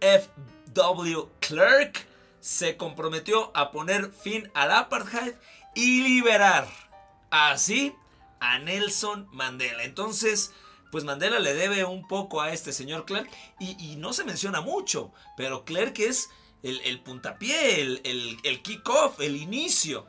F.W. 0.00 1.28
Clerk, 1.38 2.07
se 2.40 2.76
comprometió 2.76 3.50
a 3.56 3.70
poner 3.70 4.10
fin 4.12 4.50
al 4.54 4.72
apartheid 4.72 5.34
y 5.74 6.02
liberar 6.02 6.66
así 7.30 7.94
a 8.40 8.58
Nelson 8.58 9.28
Mandela. 9.32 9.84
Entonces, 9.84 10.52
pues 10.90 11.04
Mandela 11.04 11.38
le 11.38 11.54
debe 11.54 11.84
un 11.84 12.06
poco 12.06 12.40
a 12.40 12.52
este 12.52 12.72
señor 12.72 13.04
Clark 13.04 13.28
y, 13.58 13.76
y 13.78 13.96
no 13.96 14.12
se 14.12 14.24
menciona 14.24 14.60
mucho, 14.60 15.12
pero 15.36 15.64
Clark 15.64 15.98
es 15.98 16.30
el, 16.62 16.80
el 16.80 17.00
puntapié, 17.00 17.80
el, 17.82 18.00
el, 18.04 18.38
el 18.42 18.62
kick-off, 18.62 19.20
el 19.20 19.36
inicio 19.36 20.06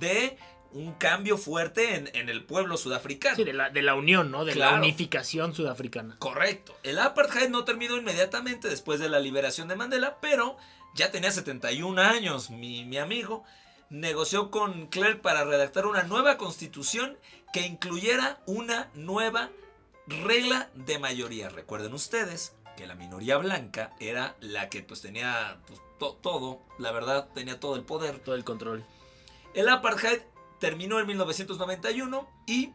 de 0.00 0.38
un 0.72 0.94
cambio 0.94 1.36
fuerte 1.36 1.96
en, 1.96 2.10
en 2.14 2.30
el 2.30 2.44
pueblo 2.44 2.78
sudafricano. 2.78 3.36
Sí, 3.36 3.44
de 3.44 3.52
la, 3.52 3.68
de 3.68 3.82
la 3.82 3.94
unión, 3.94 4.30
¿no? 4.30 4.46
De 4.46 4.54
la 4.54 4.72
unificación 4.72 5.54
sudafricana. 5.54 6.16
Correcto. 6.18 6.74
El 6.82 6.98
apartheid 6.98 7.50
no 7.50 7.64
terminó 7.64 7.96
inmediatamente 7.98 8.68
después 8.68 8.98
de 8.98 9.10
la 9.10 9.20
liberación 9.20 9.68
de 9.68 9.76
Mandela, 9.76 10.18
pero 10.22 10.56
ya 10.94 11.10
tenía 11.10 11.30
71 11.30 12.00
años, 12.00 12.50
mi, 12.50 12.84
mi 12.84 12.98
amigo. 12.98 13.44
Negoció 13.90 14.50
con 14.50 14.86
Clerk 14.86 15.20
para 15.20 15.44
redactar 15.44 15.86
una 15.86 16.02
nueva 16.04 16.38
constitución 16.38 17.18
que 17.52 17.66
incluyera 17.66 18.40
una 18.46 18.90
nueva 18.94 19.50
regla 20.06 20.70
de 20.74 20.98
mayoría. 20.98 21.50
Recuerden 21.50 21.92
ustedes 21.92 22.54
que 22.76 22.86
la 22.86 22.94
minoría 22.94 23.36
blanca 23.36 23.92
era 24.00 24.34
la 24.40 24.70
que 24.70 24.82
pues 24.82 25.02
tenía 25.02 25.60
pues, 25.66 25.78
to- 25.98 26.18
todo, 26.22 26.62
la 26.78 26.90
verdad, 26.90 27.28
tenía 27.34 27.60
todo 27.60 27.76
el 27.76 27.82
poder. 27.84 28.18
Todo 28.20 28.34
el 28.34 28.44
control. 28.44 28.84
El 29.54 29.68
apartheid 29.68 30.20
terminó 30.58 30.98
en 30.98 31.06
1991 31.08 32.26
y 32.46 32.72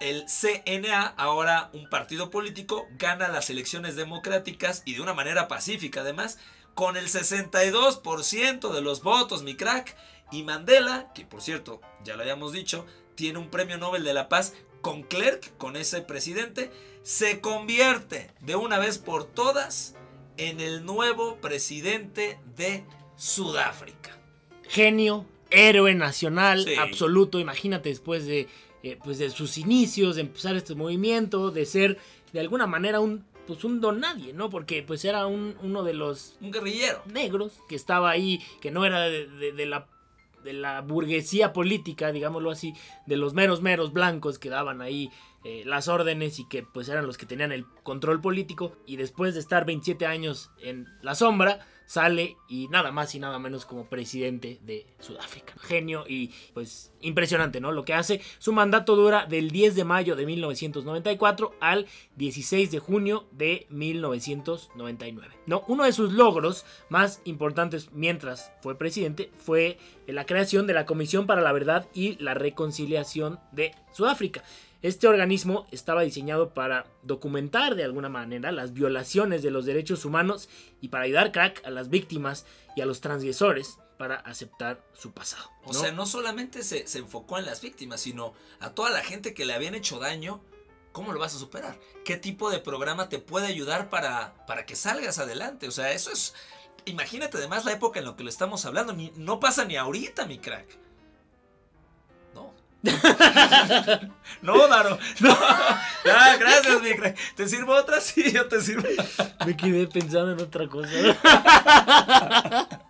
el 0.00 0.26
CNA, 0.28 1.06
ahora 1.16 1.70
un 1.72 1.88
partido 1.88 2.28
político, 2.28 2.86
gana 2.98 3.28
las 3.28 3.48
elecciones 3.48 3.96
democráticas 3.96 4.82
y 4.84 4.94
de 4.94 5.00
una 5.00 5.14
manera 5.14 5.46
pacífica 5.48 6.00
además, 6.00 6.38
con 6.74 6.96
el 6.96 7.08
62% 7.08 8.72
de 8.72 8.80
los 8.80 9.02
votos, 9.02 9.42
mi 9.42 9.54
crack. 9.56 9.96
Y 10.30 10.42
Mandela, 10.44 11.12
que 11.14 11.24
por 11.26 11.42
cierto, 11.42 11.80
ya 12.04 12.16
lo 12.16 12.22
habíamos 12.22 12.52
dicho, 12.52 12.86
tiene 13.14 13.38
un 13.38 13.50
premio 13.50 13.76
Nobel 13.78 14.02
de 14.04 14.14
la 14.14 14.28
Paz 14.28 14.54
con 14.80 15.02
Clerk, 15.02 15.56
con 15.58 15.76
ese 15.76 16.00
presidente, 16.00 16.70
se 17.02 17.40
convierte 17.40 18.30
de 18.40 18.56
una 18.56 18.78
vez 18.78 18.98
por 18.98 19.24
todas 19.24 19.94
en 20.38 20.60
el 20.60 20.84
nuevo 20.86 21.36
presidente 21.36 22.38
de 22.56 22.84
Sudáfrica. 23.16 24.18
genio, 24.68 25.26
héroe 25.50 25.94
nacional, 25.94 26.64
Sí. 26.64 26.74
absoluto. 26.76 27.38
Imagínate 27.38 27.90
después 27.90 28.24
de, 28.26 28.48
eh, 28.82 28.98
pues 29.04 29.18
de 29.18 29.28
sus 29.28 29.58
inicios, 29.58 30.14
de 30.16 30.22
empezar 30.22 30.56
este 30.56 30.74
movimiento, 30.74 31.50
de 31.50 31.66
ser 31.66 31.98
de 32.32 32.40
alguna 32.40 32.66
manera 32.66 32.98
un, 33.00 33.22
pues 33.46 33.64
un 33.64 33.80
don 33.80 34.00
nadie, 34.00 34.32
¿no? 34.32 34.50
Porque 34.50 34.82
pues 34.82 35.04
era 35.04 35.26
un, 35.26 35.56
uno 35.62 35.82
de 35.82 35.94
los 35.94 36.36
Un 36.40 36.52
guerrillero. 36.52 37.02
negros 37.06 37.58
que 37.68 37.74
estaba 37.74 38.10
ahí, 38.10 38.40
que 38.60 38.70
no 38.70 38.84
era 38.84 39.00
de, 39.00 39.26
de- 39.28 39.52
de 39.52 39.66
la 39.66 39.88
de 40.44 40.52
la 40.54 40.80
burguesía 40.80 41.52
política, 41.52 42.10
digámoslo 42.10 42.50
así, 42.50 42.74
de 43.06 43.16
los 43.16 43.32
meros 43.32 43.62
meros 43.62 43.92
blancos 43.92 44.40
que 44.40 44.48
daban 44.50 44.82
ahí 44.82 45.08
eh, 45.44 45.62
las 45.66 45.86
órdenes 45.86 46.40
y 46.40 46.48
que 46.48 46.64
pues 46.64 46.88
eran 46.88 47.06
los 47.06 47.16
que 47.16 47.26
tenían 47.26 47.52
el 47.52 47.64
control 47.84 48.20
político 48.20 48.72
y 48.84 48.96
después 48.96 49.34
de 49.34 49.40
estar 49.40 49.64
27 49.64 50.04
años 50.04 50.50
en 50.60 50.88
la 51.00 51.14
sombra 51.14 51.64
sale 51.92 52.38
y 52.48 52.68
nada 52.68 52.90
más 52.90 53.14
y 53.14 53.18
nada 53.18 53.38
menos 53.38 53.66
como 53.66 53.84
presidente 53.84 54.58
de 54.62 54.86
Sudáfrica. 54.98 55.52
Genio 55.60 56.06
y 56.08 56.30
pues 56.54 56.90
impresionante, 57.02 57.60
¿no? 57.60 57.70
Lo 57.70 57.84
que 57.84 57.92
hace. 57.92 58.22
Su 58.38 58.54
mandato 58.54 58.96
dura 58.96 59.26
del 59.26 59.50
10 59.50 59.74
de 59.74 59.84
mayo 59.84 60.16
de 60.16 60.24
1994 60.24 61.54
al 61.60 61.86
16 62.16 62.70
de 62.70 62.78
junio 62.78 63.26
de 63.32 63.66
1999. 63.68 65.34
¿no? 65.44 65.64
Uno 65.68 65.84
de 65.84 65.92
sus 65.92 66.14
logros 66.14 66.64
más 66.88 67.20
importantes 67.26 67.90
mientras 67.92 68.52
fue 68.62 68.78
presidente 68.78 69.30
fue 69.36 69.76
la 70.06 70.24
creación 70.24 70.66
de 70.66 70.72
la 70.72 70.86
Comisión 70.86 71.26
para 71.26 71.42
la 71.42 71.52
Verdad 71.52 71.88
y 71.92 72.16
la 72.22 72.32
Reconciliación 72.32 73.38
de 73.52 73.74
Sudáfrica. 73.92 74.42
Este 74.82 75.06
organismo 75.06 75.68
estaba 75.70 76.02
diseñado 76.02 76.54
para 76.54 76.86
documentar 77.04 77.76
de 77.76 77.84
alguna 77.84 78.08
manera 78.08 78.50
las 78.50 78.72
violaciones 78.72 79.40
de 79.42 79.52
los 79.52 79.64
derechos 79.64 80.04
humanos 80.04 80.48
y 80.80 80.88
para 80.88 81.04
ayudar 81.04 81.30
crack 81.30 81.64
a 81.64 81.70
las 81.70 81.88
víctimas 81.88 82.46
y 82.74 82.80
a 82.80 82.86
los 82.86 83.00
transgresores 83.00 83.78
para 83.96 84.16
aceptar 84.16 84.84
su 84.92 85.12
pasado. 85.12 85.48
O 85.64 85.72
¿no? 85.72 85.78
sea, 85.78 85.92
no 85.92 86.04
solamente 86.04 86.64
se, 86.64 86.88
se 86.88 86.98
enfocó 86.98 87.38
en 87.38 87.46
las 87.46 87.60
víctimas, 87.60 88.00
sino 88.00 88.34
a 88.58 88.70
toda 88.70 88.90
la 88.90 89.04
gente 89.04 89.34
que 89.34 89.44
le 89.44 89.54
habían 89.54 89.76
hecho 89.76 90.00
daño. 90.00 90.42
¿Cómo 90.90 91.12
lo 91.12 91.20
vas 91.20 91.36
a 91.36 91.38
superar? 91.38 91.78
¿Qué 92.04 92.16
tipo 92.16 92.50
de 92.50 92.58
programa 92.58 93.08
te 93.08 93.20
puede 93.20 93.46
ayudar 93.46 93.88
para, 93.88 94.44
para 94.46 94.66
que 94.66 94.74
salgas 94.74 95.20
adelante? 95.20 95.68
O 95.68 95.70
sea, 95.70 95.92
eso 95.92 96.10
es... 96.10 96.34
Imagínate 96.86 97.38
además 97.38 97.64
la 97.64 97.72
época 97.72 98.00
en 98.00 98.06
la 98.06 98.16
que 98.16 98.24
lo 98.24 98.28
estamos 98.28 98.66
hablando. 98.66 98.92
Ni, 98.92 99.12
no 99.14 99.38
pasa 99.38 99.64
ni 99.64 99.76
ahorita, 99.76 100.26
mi 100.26 100.38
crack. 100.38 100.81
No. 104.42 104.66
Daro. 104.66 104.98
No. 105.20 105.30
Ah, 105.30 106.36
gracias, 106.38 106.82
mi 106.82 106.94
crack. 106.94 107.16
¿Te 107.36 107.48
sirvo 107.48 107.74
otra? 107.74 108.00
Sí, 108.00 108.32
yo 108.32 108.48
te 108.48 108.60
sirvo. 108.60 108.88
Me 109.46 109.56
quedé 109.56 109.86
pensando 109.86 110.32
en 110.32 110.40
otra 110.40 110.66
cosa. 110.68 110.90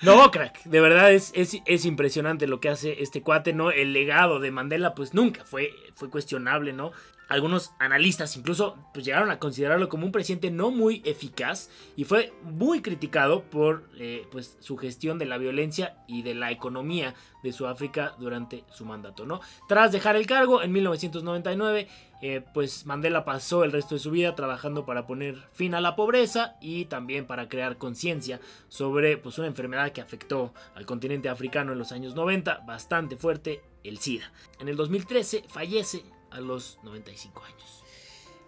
No, 0.00 0.30
crack, 0.30 0.62
de 0.62 0.80
verdad 0.80 1.10
es, 1.10 1.32
es, 1.34 1.56
es 1.66 1.84
impresionante 1.84 2.46
lo 2.46 2.60
que 2.60 2.68
hace 2.68 3.02
este 3.02 3.20
cuate, 3.22 3.52
¿no? 3.52 3.72
El 3.72 3.92
legado 3.92 4.38
de 4.38 4.52
Mandela, 4.52 4.94
pues 4.94 5.12
nunca 5.12 5.44
fue, 5.44 5.74
fue 5.94 6.08
cuestionable, 6.08 6.72
¿no? 6.72 6.92
Algunos 7.28 7.72
analistas 7.78 8.36
incluso 8.36 8.76
pues, 8.94 9.04
llegaron 9.04 9.30
a 9.30 9.38
considerarlo 9.38 9.90
como 9.90 10.06
un 10.06 10.12
presidente 10.12 10.50
no 10.50 10.70
muy 10.70 11.02
eficaz 11.04 11.68
y 11.94 12.04
fue 12.04 12.32
muy 12.42 12.80
criticado 12.80 13.42
por 13.44 13.90
eh, 13.98 14.26
pues, 14.32 14.56
su 14.60 14.78
gestión 14.78 15.18
de 15.18 15.26
la 15.26 15.36
violencia 15.36 15.98
y 16.06 16.22
de 16.22 16.34
la 16.34 16.50
economía 16.50 17.14
de 17.42 17.52
Sudáfrica 17.52 18.14
durante 18.18 18.64
su 18.70 18.86
mandato, 18.86 19.26
¿no? 19.26 19.40
Tras 19.68 19.92
dejar 19.92 20.16
el 20.16 20.26
cargo 20.26 20.62
en 20.62 20.72
1999, 20.72 21.86
eh, 22.22 22.42
pues 22.54 22.86
Mandela 22.86 23.26
pasó 23.26 23.62
el 23.62 23.72
resto 23.72 23.94
de 23.94 24.00
su 24.00 24.10
vida 24.10 24.34
trabajando 24.34 24.86
para 24.86 25.06
poner 25.06 25.36
fin 25.52 25.74
a 25.74 25.82
la 25.82 25.96
pobreza 25.96 26.56
y 26.62 26.86
también 26.86 27.26
para 27.26 27.48
crear 27.48 27.76
conciencia 27.76 28.40
sobre 28.68 29.18
pues, 29.18 29.38
una 29.38 29.48
enfermedad 29.48 29.92
que 29.92 30.00
afectó 30.00 30.54
al 30.74 30.86
continente 30.86 31.28
africano 31.28 31.72
en 31.72 31.78
los 31.78 31.92
años 31.92 32.14
90, 32.14 32.64
bastante 32.66 33.16
fuerte, 33.16 33.60
el 33.84 33.98
SIDA. 33.98 34.32
En 34.60 34.68
el 34.68 34.76
2013 34.76 35.44
fallece 35.46 36.02
a 36.30 36.40
los 36.40 36.78
95 36.82 37.42
años. 37.44 37.84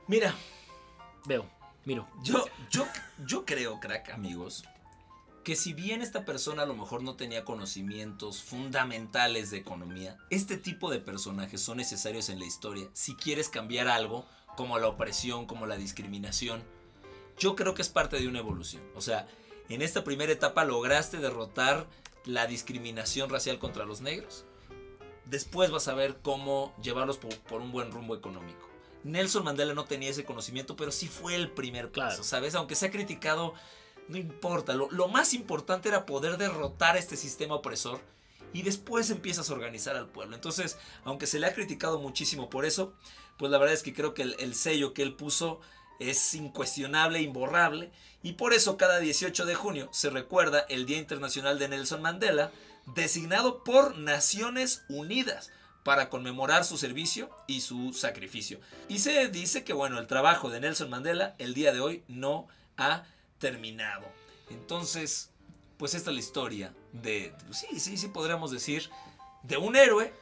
Mira, 0.07 0.35
Veo, 1.27 1.47
miro. 1.85 2.09
Yo, 2.23 2.45
yo, 2.71 2.87
yo 3.27 3.45
creo, 3.45 3.79
crack, 3.81 4.11
amigos, 4.11 4.65
que 5.45 5.57
si 5.57 5.73
bien 5.73 6.03
esta 6.03 6.25
persona 6.25 6.63
a 6.63 6.67
lo 6.67 6.75
mejor 6.75 7.03
no 7.03 7.17
tenía 7.17 7.45
conocimientos 7.45 8.43
fundamentales 8.43 9.51
de 9.51 9.59
economía, 9.59 10.17
este 10.31 10.57
tipo 10.57 10.91
de 10.91 10.99
personajes 10.99 11.61
son 11.61 11.77
necesarios 11.77 12.29
en 12.29 12.39
la 12.39 12.47
historia 12.47 12.89
si 12.93 13.15
quieres 13.15 13.49
cambiar 13.49 13.89
algo 13.89 14.27
como 14.57 14.79
la 14.79 14.89
opresión, 14.89 15.47
como 15.47 15.67
la 15.67 15.77
discriminación. 15.77 16.63
Yo 17.39 17.57
creo 17.57 17.75
que 17.75 17.83
es 17.83 17.89
parte 17.89 18.19
de 18.19 18.29
una 18.29 18.41
evolución. 18.41 18.83
O 18.95 19.01
sea, 19.01 19.27
en 19.69 19.83
esta 19.83 20.05
primera 20.05 20.33
etapa 20.33 20.65
lograste 20.65 21.19
derrotar 21.19 21.87
la 22.25 22.47
discriminación 22.47 23.31
racial 23.31 23.59
contra 23.59 23.87
los 23.87 24.01
negros. 24.01 24.45
Después 25.31 25.71
vas 25.71 25.89
a 25.89 25.95
ver 25.95 26.19
cómo 26.23 26.75
llevarlos 26.83 27.19
por, 27.19 27.61
un 27.63 27.73
buen 27.73 27.91
rumbo 27.91 28.15
económico. 28.15 28.69
Nelson 29.05 29.45
Mandela 29.45 29.73
no 29.73 29.85
tenía 29.85 30.11
ese 30.11 30.25
conocimiento, 30.25 30.77
pero 30.77 30.93
sí 30.93 31.09
fue 31.09 31.35
el 31.35 31.51
primer 31.51 31.91
paso, 31.91 32.23
¿sabes? 32.23 32.55
Aunque 32.55 32.75
se 32.75 32.87
ha 32.87 32.91
criticado 32.91 33.55
no 34.11 34.19
importa, 34.19 34.75
lo, 34.75 35.09
más 35.09 35.35
importante 35.35 35.89
era 35.89 36.05
poder 36.05 36.37
derrotar 36.37 36.97
este 36.97 37.17
sistema 37.17 37.55
opresor 37.55 38.01
y 38.53 38.63
después 38.63 39.09
empiezas 39.11 39.49
a 39.49 39.53
organizar 39.53 39.95
al 39.95 40.09
pueblo. 40.09 40.35
Entonces, 40.35 40.79
aunque 41.05 41.29
se 41.29 41.39
le 41.39 41.47
ha 41.47 41.55
criticado 41.55 42.01
muchísimo 42.01 42.51
por 42.51 42.65
eso, 42.65 42.93
pues 43.39 43.53
la 43.53 43.59
verdad 43.59 43.75
es 43.75 43.85
que 43.85 43.95
creo 43.95 44.13
que 44.13 44.23
el, 44.23 44.55
sello 44.57 44.95
que 44.95 45.03
él 45.03 45.15
puso 45.15 45.61
es 46.01 46.35
incuestionable, 46.35 47.23
imborrable, 47.23 47.93
y 48.25 48.33
por 48.33 48.53
eso 48.53 48.77
cada 48.77 48.99
18 48.99 49.47
de 49.47 49.55
junio 49.55 49.89
se 49.93 50.11
recuerda 50.11 50.67
el 50.69 50.87
Día 50.87 50.99
Internacional 50.99 51.61
de 51.61 51.69
Nelson 51.69 52.03
Mandela, 52.03 52.51
designado 52.95 53.63
por 53.65 53.97
Naciones 53.99 54.85
Unidas 54.89 55.51
para 55.83 56.09
conmemorar 56.09 56.65
su 56.65 56.77
servicio 56.77 57.31
y 57.47 57.63
su 57.63 57.93
sacrificio. 57.93 58.61
Y 58.89 58.99
se 58.99 59.29
dice 59.29 59.65
que 59.65 59.73
bueno, 59.73 59.99
el 59.99 60.07
trabajo 60.07 60.51
de 60.51 60.61
Nelson 60.61 60.91
Mandela 60.91 61.35
el 61.39 61.55
día 61.55 61.73
de 61.73 61.81
hoy 61.81 62.05
no 62.09 62.49
ha 62.77 63.05
terminado. 63.39 64.07
Entonces, 64.51 65.31
pues 65.79 65.95
esta 65.95 66.11
es 66.11 66.15
la 66.15 66.21
historia 66.21 66.75
de, 66.93 67.35
sí, 67.51 67.81
sí, 67.81 67.97
sí 67.97 68.09
podríamos 68.09 68.51
decir, 68.51 68.91
de 69.43 69.57
un 69.57 69.77
héroe. 69.77 70.13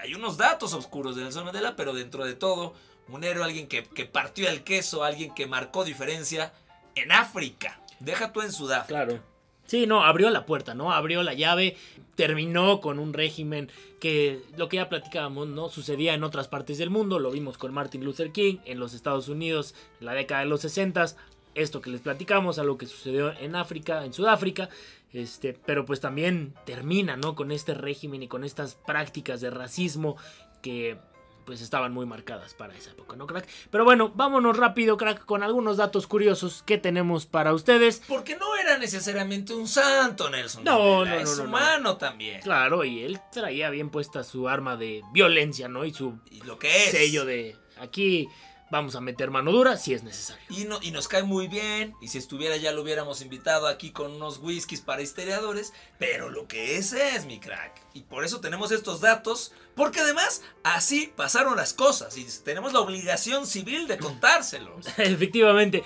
Hay 0.00 0.14
unos 0.14 0.36
datos 0.36 0.74
oscuros 0.74 1.16
de 1.16 1.22
Nelson 1.22 1.44
Mandela, 1.44 1.76
pero 1.76 1.94
dentro 1.94 2.24
de 2.24 2.34
todo, 2.34 2.74
un 3.08 3.24
héroe, 3.24 3.44
alguien 3.44 3.68
que, 3.68 3.84
que 3.84 4.04
partió 4.04 4.48
el 4.48 4.64
queso, 4.64 5.04
alguien 5.04 5.34
que 5.34 5.46
marcó 5.46 5.84
diferencia 5.84 6.52
en 6.94 7.12
África. 7.12 7.80
Deja 8.00 8.32
tú 8.32 8.42
en 8.42 8.52
Sudáfrica. 8.52 9.04
Claro. 9.04 9.33
Sí, 9.66 9.86
no, 9.86 10.04
abrió 10.04 10.30
la 10.30 10.44
puerta, 10.44 10.74
¿no? 10.74 10.92
Abrió 10.92 11.22
la 11.22 11.32
llave, 11.32 11.76
terminó 12.16 12.80
con 12.80 12.98
un 12.98 13.12
régimen 13.12 13.70
que 13.98 14.42
lo 14.56 14.68
que 14.68 14.76
ya 14.76 14.88
platicábamos, 14.88 15.48
¿no? 15.48 15.68
Sucedía 15.70 16.14
en 16.14 16.22
otras 16.22 16.48
partes 16.48 16.76
del 16.76 16.90
mundo, 16.90 17.18
lo 17.18 17.30
vimos 17.30 17.56
con 17.56 17.72
Martin 17.72 18.04
Luther 18.04 18.30
King 18.30 18.58
en 18.66 18.78
los 18.78 18.92
Estados 18.92 19.28
Unidos 19.28 19.74
en 20.00 20.06
la 20.06 20.12
década 20.12 20.40
de 20.42 20.46
los 20.46 20.60
60, 20.60 21.06
esto 21.54 21.80
que 21.80 21.90
les 21.90 22.02
platicamos, 22.02 22.58
a 22.58 22.64
lo 22.64 22.76
que 22.76 22.86
sucedió 22.86 23.32
en 23.38 23.56
África, 23.56 24.04
en 24.04 24.12
Sudáfrica, 24.12 24.68
este, 25.12 25.54
pero 25.64 25.86
pues 25.86 26.00
también 26.00 26.54
termina, 26.66 27.16
¿no? 27.16 27.34
Con 27.34 27.50
este 27.50 27.72
régimen 27.72 28.22
y 28.22 28.28
con 28.28 28.44
estas 28.44 28.74
prácticas 28.74 29.40
de 29.40 29.50
racismo 29.50 30.16
que 30.60 30.98
pues 31.44 31.60
estaban 31.60 31.92
muy 31.92 32.06
marcadas 32.06 32.54
para 32.54 32.74
esa 32.74 32.90
época, 32.90 33.16
¿no, 33.16 33.26
crack? 33.26 33.46
Pero 33.70 33.84
bueno, 33.84 34.12
vámonos 34.14 34.56
rápido, 34.56 34.96
crack, 34.96 35.24
con 35.24 35.42
algunos 35.42 35.76
datos 35.76 36.06
curiosos 36.06 36.62
que 36.64 36.78
tenemos 36.78 37.26
para 37.26 37.52
ustedes. 37.52 38.02
Porque 38.08 38.36
no 38.36 38.56
era 38.56 38.78
necesariamente 38.78 39.54
un 39.54 39.68
santo, 39.68 40.30
Nelson. 40.30 40.64
No, 40.64 41.04
no, 41.04 41.10
no, 41.10 41.14
Es 41.16 41.38
humano 41.38 41.96
también. 41.96 42.40
Claro, 42.42 42.84
y 42.84 43.02
él 43.02 43.20
traía 43.32 43.70
bien 43.70 43.90
puesta 43.90 44.24
su 44.24 44.48
arma 44.48 44.76
de 44.76 45.02
violencia, 45.12 45.68
¿no? 45.68 45.84
Y 45.84 45.92
su 45.92 46.18
¿Y 46.30 46.42
lo 46.42 46.58
que 46.58 46.84
es? 46.84 46.90
sello 46.90 47.24
de 47.24 47.56
aquí 47.78 48.28
vamos 48.74 48.96
a 48.96 49.00
meter 49.00 49.30
mano 49.30 49.52
dura 49.52 49.76
si 49.76 49.94
es 49.94 50.02
necesario. 50.02 50.44
Y, 50.48 50.64
no, 50.64 50.80
y 50.82 50.90
nos 50.90 51.06
cae 51.06 51.22
muy 51.22 51.46
bien, 51.46 51.94
y 52.00 52.08
si 52.08 52.18
estuviera 52.18 52.56
ya 52.56 52.72
lo 52.72 52.82
hubiéramos 52.82 53.22
invitado 53.22 53.68
aquí 53.68 53.92
con 53.92 54.10
unos 54.10 54.38
whiskies 54.38 54.80
para 54.80 55.00
historiadores, 55.00 55.72
pero 55.96 56.28
lo 56.28 56.48
que 56.48 56.76
es 56.76 56.92
es 56.92 57.24
mi 57.24 57.38
crack. 57.38 57.72
Y 57.94 58.00
por 58.02 58.24
eso 58.24 58.40
tenemos 58.40 58.72
estos 58.72 59.00
datos, 59.00 59.52
porque 59.76 60.00
además 60.00 60.42
así 60.64 61.12
pasaron 61.14 61.56
las 61.56 61.72
cosas 61.72 62.18
y 62.18 62.26
tenemos 62.42 62.72
la 62.72 62.80
obligación 62.80 63.46
civil 63.46 63.86
de 63.86 63.96
contárselos. 63.98 64.86
Efectivamente. 64.98 65.84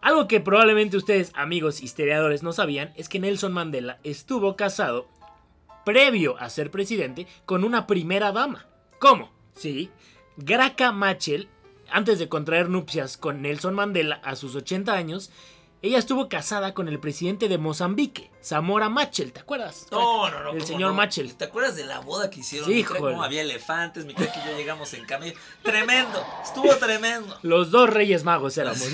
Algo 0.00 0.26
que 0.26 0.40
probablemente 0.40 0.96
ustedes, 0.96 1.30
amigos 1.34 1.80
historiadores, 1.82 2.42
no 2.42 2.52
sabían 2.52 2.92
es 2.96 3.08
que 3.08 3.20
Nelson 3.20 3.52
Mandela 3.52 4.00
estuvo 4.02 4.56
casado 4.56 5.08
previo 5.84 6.36
a 6.38 6.50
ser 6.50 6.72
presidente 6.72 7.28
con 7.46 7.62
una 7.62 7.86
primera 7.86 8.32
dama. 8.32 8.66
¿Cómo? 8.98 9.30
Sí, 9.54 9.90
Graca 10.36 10.90
Machel 10.90 11.48
antes 11.90 12.18
de 12.18 12.28
contraer 12.28 12.68
nupcias 12.68 13.16
con 13.16 13.42
Nelson 13.42 13.74
Mandela 13.74 14.20
a 14.24 14.36
sus 14.36 14.54
80 14.54 14.92
años, 14.92 15.30
ella 15.80 15.98
estuvo 15.98 16.28
casada 16.28 16.74
con 16.74 16.88
el 16.88 16.98
presidente 16.98 17.48
de 17.48 17.56
Mozambique, 17.56 18.32
Zamora 18.42 18.88
Machel, 18.88 19.32
¿te 19.32 19.40
acuerdas? 19.40 19.86
No, 19.92 20.28
no, 20.28 20.42
no. 20.42 20.50
El 20.50 20.64
señor 20.64 20.92
Machel. 20.92 21.36
¿Te 21.36 21.44
acuerdas 21.44 21.76
de 21.76 21.84
la 21.84 22.00
boda 22.00 22.30
que 22.30 22.40
hicieron? 22.40 22.68
Sí, 22.68 22.82
cómo 22.82 23.22
había 23.22 23.42
elefantes, 23.42 24.04
mi 24.04 24.12
que 24.12 24.24
yo 24.24 24.56
llegamos 24.56 24.92
en 24.94 25.04
camello. 25.04 25.38
Tremendo, 25.62 26.20
estuvo 26.42 26.74
tremendo. 26.76 27.38
Los 27.42 27.70
dos 27.70 27.88
reyes 27.90 28.24
magos 28.24 28.58
éramos. 28.58 28.88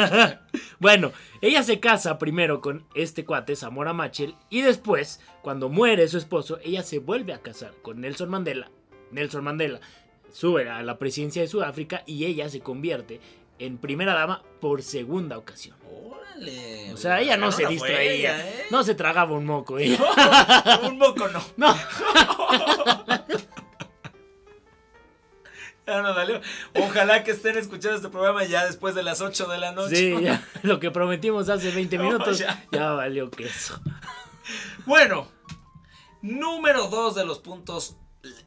bueno, 0.78 1.10
ella 1.40 1.64
se 1.64 1.80
casa 1.80 2.18
primero 2.18 2.60
con 2.60 2.86
este 2.94 3.24
cuate, 3.24 3.56
Zamora 3.56 3.92
Machel, 3.92 4.36
y 4.48 4.62
después, 4.62 5.20
cuando 5.42 5.68
muere 5.68 6.06
su 6.06 6.18
esposo, 6.18 6.60
ella 6.62 6.84
se 6.84 7.00
vuelve 7.00 7.34
a 7.34 7.42
casar 7.42 7.74
con 7.82 8.00
Nelson 8.00 8.30
Mandela. 8.30 8.70
Nelson 9.10 9.42
Mandela 9.42 9.80
sube 10.36 10.68
a 10.68 10.82
la 10.82 10.98
presidencia 10.98 11.40
de 11.40 11.48
Sudáfrica 11.48 12.02
y 12.04 12.26
ella 12.26 12.50
se 12.50 12.60
convierte 12.60 13.20
en 13.58 13.78
primera 13.78 14.12
dama 14.12 14.42
por 14.60 14.82
segunda 14.82 15.38
ocasión. 15.38 15.78
Órale. 15.90 16.92
O 16.92 16.96
sea, 16.98 17.22
ella 17.22 17.38
no 17.38 17.50
se 17.50 17.66
distraía. 17.66 18.46
¿eh? 18.46 18.66
No 18.70 18.84
se 18.84 18.94
tragaba 18.94 19.34
un 19.34 19.46
moco. 19.46 19.78
¿eh? 19.78 19.98
un 20.82 20.98
moco 20.98 21.26
no. 21.28 21.42
No. 21.56 21.74
Ya 25.86 26.02
no 26.02 26.12
dale. 26.14 26.40
Ojalá 26.74 27.22
que 27.22 27.30
estén 27.30 27.56
escuchando 27.56 27.96
este 27.96 28.08
programa 28.08 28.44
ya 28.44 28.66
después 28.66 28.96
de 28.96 29.04
las 29.04 29.20
8 29.20 29.46
de 29.46 29.58
la 29.58 29.70
noche. 29.70 29.94
Sí, 29.94 30.16
ya. 30.20 30.44
Lo 30.62 30.80
que 30.80 30.90
prometimos 30.90 31.48
hace 31.48 31.70
20 31.70 31.96
minutos 32.00 32.38
ya. 32.38 32.66
ya 32.72 32.90
valió 32.90 33.30
queso. 33.30 33.80
Bueno, 34.84 35.28
número 36.22 36.88
2 36.88 37.14
de 37.14 37.24
los 37.24 37.38
puntos 37.38 37.96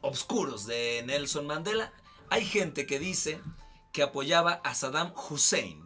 obscuros 0.00 0.66
de 0.66 1.02
Nelson 1.06 1.46
Mandela, 1.46 1.92
hay 2.28 2.44
gente 2.44 2.86
que 2.86 2.98
dice 2.98 3.40
que 3.92 4.02
apoyaba 4.02 4.60
a 4.64 4.74
Saddam 4.74 5.12
Hussein 5.28 5.84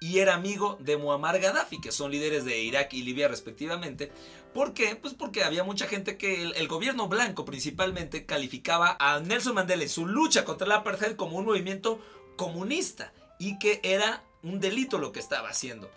y 0.00 0.18
era 0.18 0.34
amigo 0.34 0.76
de 0.80 0.96
Muammar 0.96 1.40
Gaddafi, 1.40 1.80
que 1.80 1.90
son 1.90 2.10
líderes 2.10 2.44
de 2.44 2.58
Irak 2.62 2.92
y 2.92 3.02
Libia 3.02 3.28
respectivamente. 3.28 4.12
¿Por 4.52 4.74
qué? 4.74 4.96
Pues 4.96 5.14
porque 5.14 5.42
había 5.42 5.64
mucha 5.64 5.86
gente 5.86 6.18
que 6.18 6.42
el, 6.42 6.68
gobierno 6.68 7.08
blanco 7.08 7.44
principalmente 7.44 8.26
calificaba 8.26 8.96
a 9.00 9.20
Nelson 9.20 9.54
Mandela 9.54 9.84
y 9.84 9.88
su 9.88 10.06
lucha 10.06 10.44
contra 10.44 10.66
la 10.66 10.76
apartheid 10.76 11.16
como 11.16 11.38
un 11.38 11.46
movimiento 11.46 12.00
comunista 12.36 13.12
y 13.38 13.58
que 13.58 13.80
era 13.82 14.22
un 14.42 14.60
delito 14.60 14.98
lo 14.98 15.12
que 15.12 15.20
estaba 15.20 15.48
haciendo. 15.48 15.90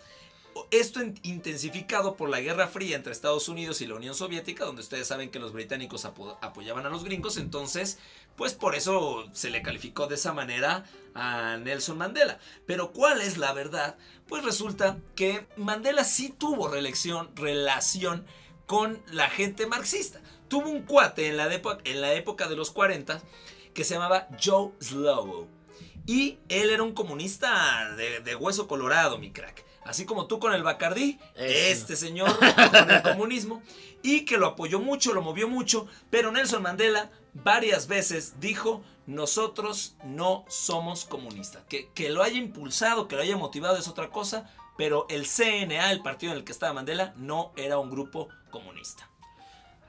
Esto 0.70 1.00
intensificado 1.22 2.16
por 2.16 2.28
la 2.28 2.40
Guerra 2.40 2.68
Fría 2.68 2.96
entre 2.96 3.12
Estados 3.12 3.48
Unidos 3.48 3.80
y 3.80 3.86
la 3.86 3.96
Unión 3.96 4.14
Soviética, 4.14 4.64
donde 4.64 4.82
ustedes 4.82 5.08
saben 5.08 5.30
que 5.30 5.40
los 5.40 5.52
británicos 5.52 6.04
apoyaban 6.04 6.86
a 6.86 6.90
los 6.90 7.02
gringos, 7.02 7.38
entonces, 7.38 7.98
pues 8.36 8.54
por 8.54 8.76
eso 8.76 9.24
se 9.32 9.50
le 9.50 9.62
calificó 9.62 10.06
de 10.06 10.14
esa 10.14 10.32
manera 10.32 10.84
a 11.14 11.56
Nelson 11.56 11.98
Mandela. 11.98 12.38
Pero 12.66 12.92
¿cuál 12.92 13.20
es 13.20 13.36
la 13.36 13.52
verdad? 13.52 13.96
Pues 14.28 14.44
resulta 14.44 14.98
que 15.16 15.46
Mandela 15.56 16.04
sí 16.04 16.32
tuvo 16.36 16.68
relación, 16.68 18.24
con 18.66 19.02
la 19.10 19.28
gente 19.28 19.66
marxista. 19.66 20.20
Tuvo 20.46 20.68
un 20.68 20.82
cuate 20.82 21.26
en 21.26 21.36
la, 21.36 21.52
en 21.52 22.00
la 22.00 22.12
época 22.14 22.48
de 22.48 22.54
los 22.54 22.70
40 22.70 23.20
que 23.74 23.82
se 23.82 23.94
llamaba 23.94 24.28
Joe 24.40 24.70
Slovo. 24.80 25.48
Y 26.06 26.38
él 26.48 26.70
era 26.70 26.84
un 26.84 26.92
comunista 26.92 27.92
de 27.96 28.36
hueso 28.36 28.68
colorado, 28.68 29.18
mi 29.18 29.32
crack 29.32 29.69
así 29.90 30.06
como 30.06 30.26
tú 30.26 30.38
con 30.38 30.54
el 30.54 30.62
Bacardí, 30.62 31.18
este 31.34 31.96
señor 31.96 32.30
con 32.38 32.90
el 32.90 33.02
comunismo, 33.02 33.60
y 34.02 34.24
que 34.24 34.38
lo 34.38 34.46
apoyó 34.46 34.78
mucho, 34.78 35.12
lo 35.12 35.20
movió 35.20 35.48
mucho, 35.48 35.88
pero 36.10 36.30
Nelson 36.30 36.62
Mandela 36.62 37.10
varias 37.34 37.88
veces 37.88 38.38
dijo, 38.38 38.82
nosotros 39.06 39.96
no 40.04 40.44
somos 40.48 41.04
comunistas. 41.04 41.64
Que, 41.68 41.90
que 41.92 42.10
lo 42.10 42.22
haya 42.22 42.38
impulsado, 42.38 43.08
que 43.08 43.16
lo 43.16 43.22
haya 43.22 43.36
motivado 43.36 43.76
es 43.76 43.88
otra 43.88 44.10
cosa, 44.10 44.48
pero 44.78 45.06
el 45.10 45.26
CNA, 45.26 45.90
el 45.90 46.02
partido 46.02 46.32
en 46.32 46.38
el 46.38 46.44
que 46.44 46.52
estaba 46.52 46.72
Mandela, 46.72 47.12
no 47.16 47.52
era 47.56 47.78
un 47.78 47.90
grupo 47.90 48.28
comunista. 48.50 49.09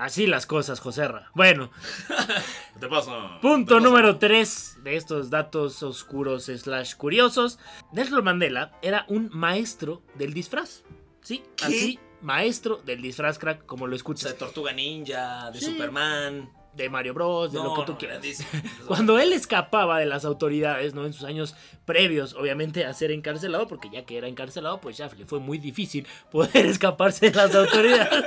Así 0.02 0.26
las 0.26 0.48
cosas, 0.48 0.80
Joserra. 0.80 1.30
Bueno. 1.36 1.70
¿Qué 2.08 2.80
te 2.80 2.88
pasa? 2.88 3.40
Punto 3.40 3.80
número 3.80 4.18
3 4.18 4.80
de 4.84 4.96
estos 4.96 5.30
datos 5.30 5.84
oscuros 5.84 6.46
slash 6.46 6.96
curiosos. 6.96 7.60
Nelson 7.94 8.24
Mandela 8.24 8.72
era 8.82 9.06
un 9.10 9.30
maestro 9.32 10.02
del 10.16 10.34
disfraz. 10.34 10.82
Sí, 11.22 11.44
así, 11.62 12.00
maestro 12.20 12.78
del 12.78 13.00
disfraz 13.00 13.38
crack, 13.38 13.68
como 13.68 13.86
lo 13.86 13.96
escuchas. 13.96 14.32
de 14.32 14.40
Tortuga 14.40 14.74
Ninja, 14.74 15.52
de 15.52 15.62
Superman. 15.62 16.50
de 16.74 16.90
Mario 16.90 17.14
Bros, 17.14 17.52
de 17.52 17.60
lo 17.60 17.76
que 17.76 17.84
tú 17.84 17.92
no, 17.92 17.98
quieras. 18.00 18.22
Cuando 18.88 19.20
él 19.20 19.34
escapaba 19.34 20.00
de 20.00 20.08
las 20.08 20.26
autoridades, 20.26 20.96
¿no? 20.96 21.06
En 21.06 21.14
sus 21.14 21.26
años 21.26 21.54
previos, 21.86 22.34
obviamente, 22.34 22.86
a 22.86 22.94
ser 22.96 23.12
encarcelado, 23.12 23.68
porque 23.68 23.92
ya 23.92 24.04
que 24.06 24.18
era 24.18 24.28
encarcelado, 24.28 24.82
pues 24.82 24.98
ya 24.98 25.12
le 25.16 25.28
fue 25.28 25.40
muy 25.40 25.60
difícil 25.60 26.08
poder 26.32 26.66
escaparse 26.66 27.30
de 27.30 27.36
las 27.36 27.54
autoridades. 27.54 28.26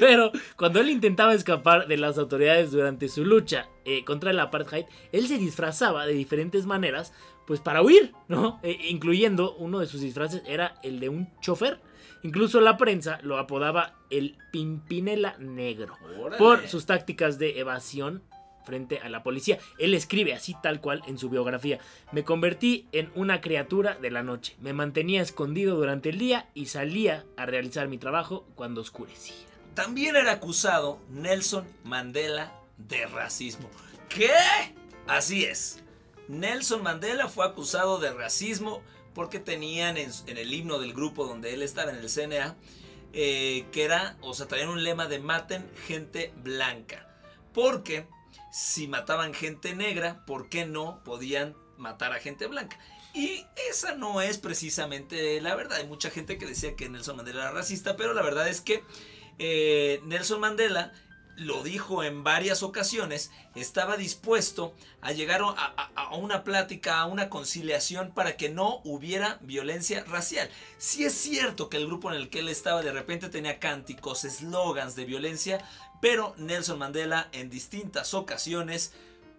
Pero 0.00 0.32
cuando 0.56 0.80
él 0.80 0.88
intentaba 0.88 1.34
escapar 1.34 1.86
de 1.86 1.98
las 1.98 2.16
autoridades 2.16 2.72
durante 2.72 3.08
su 3.08 3.24
lucha 3.24 3.68
eh, 3.84 4.02
contra 4.04 4.30
el 4.30 4.40
apartheid, 4.40 4.86
él 5.12 5.28
se 5.28 5.36
disfrazaba 5.36 6.06
de 6.06 6.14
diferentes 6.14 6.64
maneras, 6.64 7.12
pues 7.46 7.60
para 7.60 7.82
huir, 7.82 8.14
¿no? 8.26 8.58
Eh, 8.62 8.78
incluyendo 8.88 9.54
uno 9.56 9.78
de 9.78 9.86
sus 9.86 10.00
disfraces 10.00 10.42
era 10.46 10.74
el 10.82 11.00
de 11.00 11.10
un 11.10 11.28
chofer. 11.40 11.80
Incluso 12.22 12.60
la 12.60 12.76
prensa 12.78 13.18
lo 13.22 13.38
apodaba 13.38 13.94
el 14.08 14.36
Pimpinela 14.52 15.36
Negro 15.38 15.96
Órale. 16.18 16.38
por 16.38 16.66
sus 16.66 16.86
tácticas 16.86 17.38
de 17.38 17.60
evasión 17.60 18.22
frente 18.64 19.00
a 19.00 19.08
la 19.08 19.22
policía. 19.22 19.58
Él 19.78 19.94
escribe 19.94 20.32
así 20.32 20.54
tal 20.62 20.80
cual 20.80 21.02
en 21.06 21.18
su 21.18 21.28
biografía. 21.28 21.78
Me 22.12 22.24
convertí 22.24 22.88
en 22.92 23.10
una 23.14 23.40
criatura 23.40 23.96
de 23.96 24.10
la 24.10 24.22
noche. 24.22 24.56
Me 24.60 24.72
mantenía 24.72 25.22
escondido 25.22 25.76
durante 25.76 26.10
el 26.10 26.18
día 26.18 26.48
y 26.54 26.66
salía 26.66 27.24
a 27.36 27.46
realizar 27.46 27.88
mi 27.88 27.98
trabajo 27.98 28.46
cuando 28.54 28.80
oscurecía. 28.80 29.49
También 29.82 30.14
era 30.14 30.32
acusado 30.32 31.00
Nelson 31.08 31.66
Mandela 31.84 32.52
de 32.76 33.06
racismo. 33.06 33.70
¿Qué? 34.10 34.28
Así 35.06 35.46
es. 35.46 35.82
Nelson 36.28 36.82
Mandela 36.82 37.28
fue 37.28 37.46
acusado 37.46 37.98
de 37.98 38.12
racismo 38.12 38.82
porque 39.14 39.38
tenían 39.38 39.96
en, 39.96 40.10
el 40.26 40.52
himno 40.52 40.78
del 40.80 40.92
grupo 40.92 41.24
donde 41.24 41.54
él 41.54 41.62
estaba 41.62 41.92
en 41.92 41.96
el 41.96 42.10
CNA, 42.10 42.56
eh, 43.14 43.64
que 43.72 43.84
era, 43.84 44.18
o 44.20 44.34
sea, 44.34 44.46
traían 44.46 44.68
un 44.68 44.84
lema 44.84 45.06
de 45.06 45.18
maten 45.18 45.66
gente 45.86 46.34
blanca. 46.36 47.08
Porque 47.54 48.06
si 48.52 48.86
mataban 48.86 49.32
gente 49.32 49.74
negra, 49.74 50.26
¿por 50.26 50.50
qué 50.50 50.66
no 50.66 51.02
podían 51.04 51.56
matar 51.78 52.12
a 52.12 52.20
gente 52.20 52.46
blanca? 52.48 52.78
Y 53.14 53.46
esa 53.70 53.94
no 53.94 54.20
es 54.20 54.36
precisamente 54.36 55.40
la 55.40 55.54
verdad. 55.54 55.78
Hay 55.78 55.86
mucha 55.86 56.10
gente 56.10 56.36
que 56.36 56.44
decía 56.44 56.76
que 56.76 56.90
Nelson 56.90 57.16
Mandela 57.16 57.44
era 57.44 57.52
racista, 57.52 57.96
pero 57.96 58.12
la 58.12 58.20
verdad 58.20 58.46
es 58.46 58.60
que 58.60 58.84
eh, 59.40 60.00
Nelson 60.04 60.38
Mandela 60.38 60.92
lo 61.36 61.62
dijo 61.62 62.04
en 62.04 62.22
varias 62.22 62.62
ocasiones, 62.62 63.30
estaba 63.54 63.96
dispuesto 63.96 64.74
a 65.00 65.12
llegar 65.12 65.40
a, 65.42 66.14
una 66.14 66.44
plática, 66.44 67.00
a 67.00 67.06
una 67.06 67.30
conciliación 67.30 68.12
para 68.12 68.36
que 68.36 68.50
no 68.50 68.82
hubiera 68.84 69.38
violencia 69.40 70.04
racial. 70.04 70.50
Si 70.76 71.04
es 71.04 71.14
cierto 71.14 71.70
que 71.70 71.78
el 71.78 71.86
grupo 71.86 72.10
en 72.10 72.16
el 72.16 72.28
que 72.28 72.40
él 72.40 72.50
estaba 72.50 72.82
de 72.82 72.92
repente 72.92 73.30
tenía 73.30 73.58
cánticos, 73.58 74.26
eslogans 74.26 74.96
de 74.96 75.06
violencia, 75.06 75.64
pero 76.02 76.34
Nelson 76.36 76.78
Mandela 76.78 77.30
en 77.32 77.48
distintas 77.48 78.12
ocasiones 78.12 78.92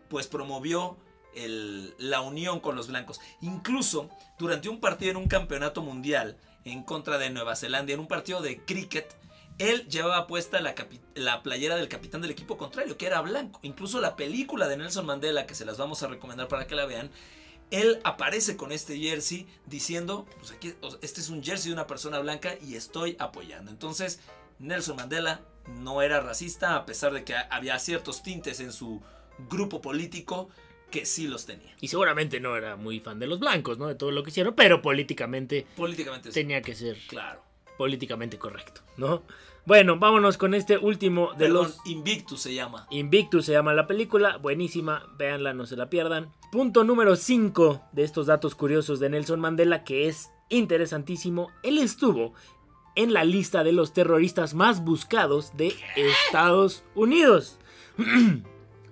pues 0.09 0.25
promovió 0.25 0.97
la 1.35 2.21
unión 2.21 2.59
con 2.61 2.75
los 2.75 2.87
blancos. 2.87 3.21
Incluso 3.41 4.09
durante 4.39 4.69
un 4.69 4.79
partido 4.79 5.11
en 5.11 5.17
un 5.17 5.27
campeonato 5.27 5.83
mundial 5.83 6.35
en 6.65 6.83
contra 6.83 7.19
de 7.19 7.29
Nueva 7.29 7.55
Zelanda, 7.55 7.93
en 7.93 7.99
un 7.99 8.07
partido 8.07 8.41
de 8.41 8.59
cricket, 8.59 9.20
él 9.69 9.88
llevaba 9.88 10.28
puesta 10.28 10.60
la, 10.62 10.76
la 11.15 11.43
playera 11.43 11.76
del 11.76 11.88
capitán 11.88 12.21
del 12.21 12.32
equipo 12.32 12.58
contrario, 12.58 12.97
que 12.97 13.06
era 13.06 13.21
blanco. 13.21 13.60
Incluso 13.63 14.00
la 14.02 14.15
película 14.15 14.67
de 14.67 14.78
Nelson 14.78 15.06
Mandela, 15.06 15.45
que 15.45 15.56
se 15.56 15.65
las 15.65 15.78
vamos 15.78 16.04
a 16.04 16.08
recomendar 16.08 16.47
para 16.47 16.67
que 16.67 16.76
la 16.76 16.86
vean, 16.86 17.10
él 17.69 18.00
aparece 18.04 18.58
con 18.58 18.71
este 18.71 18.97
jersey 19.00 19.47
diciendo, 19.65 20.26
pues 20.39 20.52
aquí, 20.52 20.74
este 21.02 21.21
es 21.21 21.30
un 21.30 21.41
jersey 21.43 21.69
de 21.69 21.74
una 21.74 21.88
persona 21.88 22.19
blanca 22.19 22.56
y 22.62 22.76
estoy 22.76 23.15
apoyando. 23.19 23.71
Entonces, 23.71 24.19
Nelson 24.60 24.97
Mandela 24.97 25.41
no 25.80 26.02
era 26.02 26.19
racista, 26.19 26.76
a 26.76 26.86
pesar 26.86 27.13
de 27.13 27.24
que 27.24 27.34
ha- 27.36 27.47
había 27.52 27.78
ciertos 27.80 28.24
tintes 28.24 28.60
en 28.60 28.74
su 28.74 29.02
grupo 29.50 29.82
político 29.82 30.50
que 30.89 31.06
sí 31.06 31.28
los 31.28 31.45
tenía. 31.45 31.74
Y 31.80 31.88
seguramente 31.88 32.41
no 32.41 32.58
era 32.58 32.76
muy 32.76 33.00
fan 33.00 33.17
de 33.19 33.28
los 33.28 33.39
blancos, 33.39 33.78
¿no? 33.78 33.88
De 33.88 33.95
todo 33.95 34.12
lo 34.12 34.24
que 34.24 34.32
hicieron, 34.32 34.54
pero 34.56 34.82
políticamente 34.82 35.65
Políticamente 35.78 36.30
sí. 36.32 36.34
tenía 36.41 36.62
que 36.62 36.76
ser 36.76 36.97
Claro. 37.08 37.41
Políticamente 37.77 38.38
correcto, 38.38 38.81
¿no? 38.97 39.23
Bueno, 39.65 39.99
vámonos 39.99 40.38
con 40.38 40.53
este 40.53 40.77
último 40.77 41.34
de 41.34 41.45
Perdón, 41.45 41.65
los... 41.65 41.86
Invictus 41.86 42.41
se 42.41 42.53
llama. 42.53 42.88
Invictus 42.89 43.45
se 43.45 43.51
llama 43.51 43.73
la 43.73 43.86
película, 43.86 44.38
buenísima, 44.38 45.07
véanla, 45.17 45.53
no 45.53 45.65
se 45.65 45.77
la 45.77 45.89
pierdan. 45.89 46.31
Punto 46.51 46.84
número 46.84 47.15
5 47.15 47.81
de 47.91 48.03
estos 48.03 48.25
datos 48.25 48.55
curiosos 48.55 48.99
de 48.99 49.10
Nelson 49.10 49.39
Mandela, 49.39 49.84
que 49.84 50.07
es 50.07 50.31
interesantísimo. 50.49 51.51
Él 51.62 51.77
estuvo 51.77 52.34
en 52.95 53.13
la 53.13 53.23
lista 53.23 53.63
de 53.63 53.71
los 53.71 53.93
terroristas 53.93 54.53
más 54.53 54.84
buscados 54.84 55.55
de 55.55 55.75
Estados 55.95 56.84
Unidos. 56.95 57.60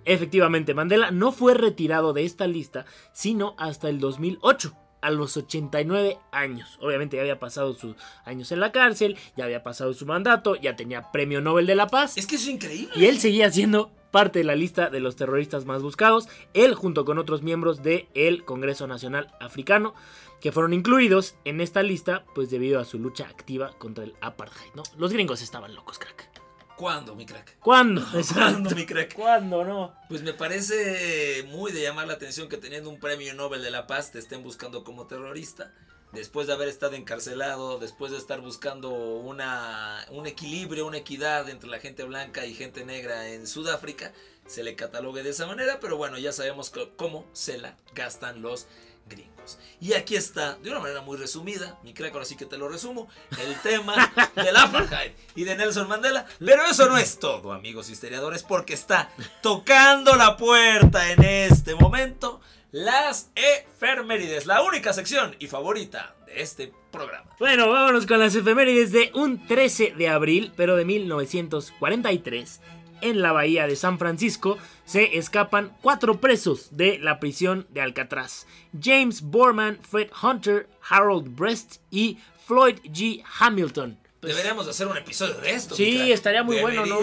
Efectivamente, 0.06 0.74
Mandela 0.74 1.12
no 1.12 1.32
fue 1.32 1.54
retirado 1.54 2.14
de 2.14 2.26
esta 2.26 2.48
lista, 2.48 2.86
sino 3.12 3.56
hasta 3.58 3.90
el 3.90 4.00
2008. 4.00 4.74
A 5.02 5.12
los 5.12 5.38
89 5.38 6.18
años. 6.32 6.78
Obviamente 6.82 7.18
ya 7.18 7.22
había 7.22 7.40
pasado 7.40 7.74
sus 7.74 7.96
años 8.26 8.52
en 8.52 8.60
la 8.60 8.72
cárcel, 8.72 9.18
ya 9.38 9.46
había 9.46 9.64
pasado 9.64 9.94
su 9.94 10.06
mandato, 10.06 10.56
ya 10.56 10.76
tenía 10.76 11.12
premio 11.12 11.42
Nobel 11.42 11.66
de 11.66 11.76
la 11.76 11.88
Paz. 11.88 12.18
Es 12.18 12.28
que 12.28 12.36
es 12.36 12.48
increíble. 12.48 12.94
Y 12.96 13.06
él 13.06 13.20
seguía 13.20 13.52
siendo 13.52 13.92
parte 14.12 14.40
de 14.40 14.46
la 14.46 14.56
lista 14.56 14.90
de 14.90 15.00
los 15.00 15.16
terroristas 15.16 15.66
más 15.66 15.82
buscados, 15.82 16.28
él 16.54 16.74
junto 16.74 17.06
con 17.06 17.18
otros 17.18 17.44
miembros 17.44 17.84
del 17.84 18.44
Congreso 18.44 18.88
Nacional 18.88 19.32
Africano, 19.40 19.94
que 20.42 20.52
fueron 20.52 20.74
incluidos 20.74 21.36
en 21.46 21.62
esta 21.62 21.84
lista, 21.84 22.24
pues 22.34 22.50
debido 22.50 22.80
a 22.80 22.86
su 22.86 22.98
lucha 22.98 23.26
activa 23.26 23.72
contra 23.78 24.04
el 24.04 24.16
apartheid, 24.22 24.74
¿no? 24.76 24.84
Los 24.98 25.14
gringos 25.14 25.42
estaban 25.42 25.76
locos, 25.76 26.00
crack. 26.00 26.39
¿Cuándo, 26.80 27.14
mi 27.14 27.26
crack? 27.26 27.60
¿Cuándo? 27.60 28.02
¿Cuándo, 28.34 28.74
mi 28.74 28.86
crack? 28.86 29.14
¿Cuándo, 29.14 29.66
no? 29.66 29.94
Pues 30.08 30.22
me 30.22 30.32
parece 30.32 31.44
muy 31.50 31.74
de 31.74 31.82
llamar 31.82 32.08
la 32.08 32.14
atención 32.14 32.48
que 32.48 32.56
teniendo 32.56 32.90
un 32.90 33.02
premio 33.02 33.34
Nobel 33.34 33.62
de 33.62 33.70
la 33.70 33.86
Paz 33.86 34.14
te 34.14 34.20
estén 34.20 34.44
buscando 34.44 34.86
como 34.86 35.06
terrorista. 35.06 35.74
Después 36.14 36.48
de 36.48 36.54
haber 36.54 36.70
estado 36.70 36.96
encarcelado, 36.96 37.80
después 37.80 38.14
de 38.14 38.18
estar 38.18 38.40
buscando 38.40 38.92
una, 38.92 40.06
un 40.12 40.26
equilibrio, 40.26 40.88
una 40.88 41.00
equidad 41.00 41.50
entre 41.50 41.70
la 41.70 41.80
gente 41.80 42.06
blanca 42.06 42.46
y 42.46 42.54
gente 42.54 42.86
negra 42.86 43.28
en 43.28 43.46
Sudáfrica, 43.46 44.14
se 44.48 44.64
le 44.64 44.76
catalogue 44.76 45.22
de 45.22 45.32
esa 45.32 45.48
manera, 45.48 45.82
pero 45.82 45.98
bueno, 45.98 46.18
ya 46.18 46.32
sabemos 46.32 46.72
cómo 46.96 47.28
se 47.34 47.58
la 47.58 47.76
gastan 47.94 48.42
los 48.42 48.68
gringos. 49.10 49.58
Y 49.82 49.94
aquí 49.94 50.16
está, 50.16 50.56
de 50.56 50.70
una 50.70 50.80
manera 50.80 51.02
muy 51.02 51.18
resumida, 51.18 51.80
mi 51.84 51.94
crack, 51.94 52.14
ahora 52.14 52.26
sí 52.26 52.36
que 52.36 52.46
te 52.46 52.58
lo 52.58 52.70
resumo, 52.70 53.08
el 53.42 53.56
tema 53.62 54.14
del 54.36 54.56
apartheid 54.56 55.12
y 55.36 55.44
de 55.44 55.56
Nelson 55.56 55.88
Mandela. 55.88 56.26
Pero 56.40 56.66
eso 56.66 56.88
no 56.88 56.98
es 56.98 57.20
todo, 57.20 57.52
amigos 57.52 57.90
historiadores, 57.90 58.44
porque 58.44 58.74
está 58.74 59.10
tocando 59.42 60.16
la 60.16 60.38
puerta 60.38 61.12
en 61.12 61.24
este 61.24 61.76
momento 61.76 62.42
las 62.72 63.32
efemérides, 63.36 64.46
la 64.46 64.62
única 64.62 64.94
sección 64.94 65.36
y 65.40 65.48
favorita 65.48 66.16
de 66.26 66.42
este 66.42 66.72
programa. 66.92 67.30
Bueno, 67.40 67.70
vámonos 67.70 68.06
con 68.06 68.20
las 68.20 68.36
efemérides 68.36 68.92
de 68.92 69.12
un 69.16 69.46
13 69.48 69.94
de 69.98 70.08
abril, 70.08 70.52
pero 70.56 70.76
de 70.76 70.86
1943. 70.86 72.62
En 73.02 73.22
la 73.22 73.32
bahía 73.32 73.68
de 73.68 73.76
San 73.76 73.98
Francisco 74.00 74.58
se 74.86 75.18
escapan 75.18 75.76
cuatro 75.82 76.20
presos 76.20 76.70
de 76.72 76.98
la 77.00 77.20
prisión 77.20 77.66
de 77.70 77.82
Alcatraz. 77.82 78.46
James 78.80 79.22
Borman, 79.22 79.80
Fred 79.82 80.10
Hunter, 80.22 80.68
Harold 80.90 81.36
Brest 81.36 81.78
y 81.92 82.18
Floyd 82.46 82.80
G. 82.86 83.24
Hamilton. 83.40 83.98
Pues, 84.20 84.36
Deberíamos 84.36 84.68
hacer 84.68 84.88
un 84.88 84.98
episodio 84.98 85.36
de 85.36 85.52
esto. 85.52 85.76
Sí, 85.76 86.12
estaría 86.12 86.44
muy 86.44 86.60
bueno, 86.60 86.86
¿no? 86.86 87.00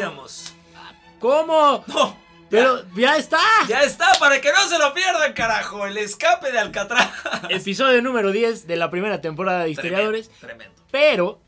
¿Cómo? 1.18 1.82
No, 1.86 2.16
Pero 2.50 2.84
ya 2.94 3.16
está. 3.16 3.38
ya 3.68 3.82
está, 3.82 4.06
para 4.20 4.40
que 4.40 4.52
no 4.52 4.68
se 4.68 4.78
lo 4.78 4.92
pierdan, 4.92 5.32
carajo, 5.32 5.86
el 5.86 5.96
escape 5.96 6.52
de 6.52 6.58
Alcatraz. 6.58 7.10
Episodio 7.48 8.02
número 8.02 8.32
10 8.32 8.66
de 8.66 8.76
la 8.76 8.90
primera 8.90 9.20
temporada 9.20 9.64
de 9.64 9.70
Historiadores. 9.70 10.28
Tremendo. 10.40 10.74
tremendo. 10.74 10.82
Pero 10.90 11.40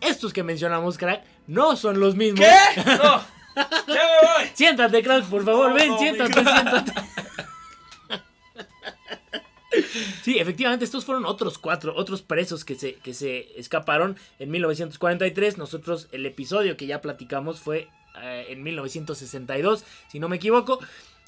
estos 0.00 0.32
que 0.32 0.42
mencionamos, 0.42 0.96
crack, 0.96 1.24
no 1.46 1.76
son 1.76 1.98
los 2.00 2.14
mismos. 2.14 2.46
¿Qué? 2.46 2.82
No, 3.02 3.24
ya 3.56 3.64
me 3.86 3.94
voy. 3.94 4.50
Siéntate, 4.54 5.02
crack, 5.02 5.24
por 5.24 5.44
favor, 5.44 5.70
No, 5.70 5.74
ven, 5.74 5.88
no, 5.88 5.98
siéntate, 5.98 6.32
siéntate. 6.32 6.92
Sí, 10.22 10.38
efectivamente, 10.38 10.84
estos 10.84 11.04
fueron 11.04 11.24
otros 11.26 11.58
cuatro, 11.58 11.94
otros 11.94 12.22
presos 12.22 12.64
que 12.64 12.74
se, 12.74 12.94
que 12.94 13.14
se 13.14 13.58
escaparon 13.58 14.16
en 14.38 14.50
1943. 14.50 15.58
Nosotros, 15.58 16.08
el 16.12 16.24
episodio 16.26 16.76
que 16.76 16.86
ya 16.86 17.00
platicamos 17.00 17.60
fue 17.60 17.88
eh, 18.22 18.46
en 18.48 18.62
1962, 18.62 19.84
si 20.08 20.18
no 20.18 20.28
me 20.28 20.36
equivoco. 20.36 20.80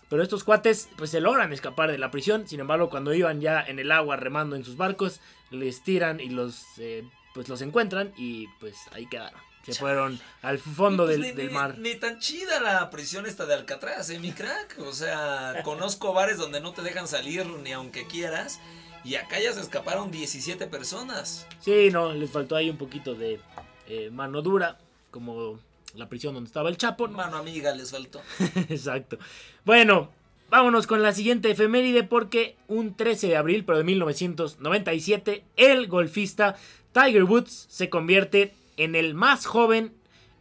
Pero 0.08 0.22
estos 0.22 0.42
cuates, 0.42 0.88
pues 0.96 1.10
se 1.10 1.20
logran 1.20 1.52
escapar 1.52 1.90
de 1.90 1.98
la 1.98 2.10
prisión. 2.10 2.48
Sin 2.48 2.60
embargo, 2.60 2.88
cuando 2.88 3.12
iban 3.12 3.40
ya 3.40 3.60
en 3.60 3.78
el 3.78 3.92
agua 3.92 4.16
remando 4.16 4.56
en 4.56 4.64
sus 4.64 4.76
barcos, 4.76 5.20
les 5.50 5.82
tiran 5.82 6.18
y 6.18 6.30
los, 6.30 6.64
eh, 6.78 7.04
pues 7.34 7.48
los 7.48 7.60
encuentran 7.60 8.12
y 8.16 8.46
pues 8.58 8.76
ahí 8.92 9.06
quedaron. 9.06 9.47
Se 9.74 9.80
fueron 9.80 10.18
al 10.42 10.58
fondo 10.58 11.04
Pues 11.04 11.16
del, 11.18 11.26
ni, 11.28 11.32
del 11.32 11.48
ni- 11.48 11.52
mar. 11.54 11.78
Ni, 11.78 11.94
tan 11.96 12.18
chida 12.18 12.60
la 12.60 12.88
prisión 12.90 13.26
esta 13.26 13.46
de 13.46 13.54
Alcatraz, 13.54 14.10
¿eh, 14.10 14.18
mi 14.18 14.32
crack? 14.32 14.78
O 14.80 14.92
sea, 14.92 15.60
conozco 15.64 16.12
bares 16.12 16.38
donde 16.38 16.60
no 16.60 16.72
te 16.72 16.82
dejan 16.82 17.06
salir 17.08 17.46
ni 17.46 17.72
aunque 17.72 18.06
quieras. 18.06 18.60
Y 19.04 19.14
acá 19.14 19.38
ya 19.40 19.52
se 19.52 19.60
escaparon 19.60 20.10
17 20.10 20.66
personas. 20.66 21.46
Sí, 21.60 21.88
no, 21.92 22.12
les 22.12 22.30
faltó 22.30 22.56
ahí 22.56 22.68
un 22.68 22.76
poquito 22.78 23.14
de 23.14 23.40
eh, 23.86 24.10
mano 24.10 24.42
dura, 24.42 24.78
como 25.10 25.58
la 25.94 26.08
prisión 26.08 26.34
donde 26.34 26.48
estaba 26.48 26.68
el 26.68 26.76
Chapo. 26.76 27.06
¿no? 27.08 27.16
Mano 27.16 27.36
amiga 27.38 27.74
les 27.74 27.90
faltó. 27.90 28.20
Exacto. 28.68 29.18
Bueno, 29.64 30.10
vámonos 30.50 30.86
con 30.86 31.02
la 31.02 31.12
siguiente 31.12 31.50
efeméride 31.50 32.02
porque 32.04 32.56
un 32.66 32.96
13 32.96 33.28
de 33.28 33.36
abril, 33.36 33.64
pero 33.64 33.78
de 33.78 33.84
1997, 33.84 35.44
el 35.56 35.86
golfista 35.86 36.56
Tiger 36.92 37.24
Woods 37.24 37.66
se 37.70 37.88
convierte 37.88 38.54
en 38.78 38.94
el 38.94 39.14
más 39.14 39.44
joven 39.44 39.94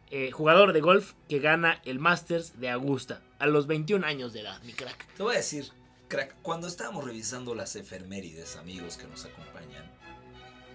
eh, 0.09 0.31
jugador 0.31 0.71
de 0.71 0.79
golf 0.79 1.13
que 1.27 1.39
gana 1.39 1.81
el 1.83 1.99
Masters 1.99 2.59
de 2.59 2.69
Augusta 2.69 3.21
a 3.39 3.47
los 3.47 3.67
21 3.67 4.05
años 4.07 4.31
de 4.31 4.41
edad, 4.41 4.61
mi 4.63 4.71
crack. 4.71 5.05
Te 5.15 5.23
voy 5.23 5.33
a 5.33 5.37
decir, 5.37 5.65
crack, 6.07 6.35
cuando 6.41 6.67
estábamos 6.67 7.03
revisando 7.03 7.53
las 7.55 7.75
efemérides, 7.75 8.55
amigos 8.55 8.95
que 8.95 9.07
nos 9.07 9.25
acompañan, 9.25 9.91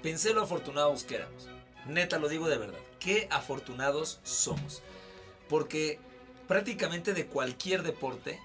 pensé 0.02 0.34
lo 0.34 0.42
afortunados 0.42 1.04
que 1.04 1.14
éramos. 1.16 1.48
Neta, 1.86 2.18
lo 2.18 2.28
digo 2.28 2.48
de 2.48 2.58
verdad. 2.58 2.78
Qué 3.00 3.26
afortunados 3.30 4.20
somos. 4.22 4.82
Porque 5.48 5.98
prácticamente 6.46 7.14
de 7.14 7.26
cualquier 7.26 7.82
deporte 7.82 8.38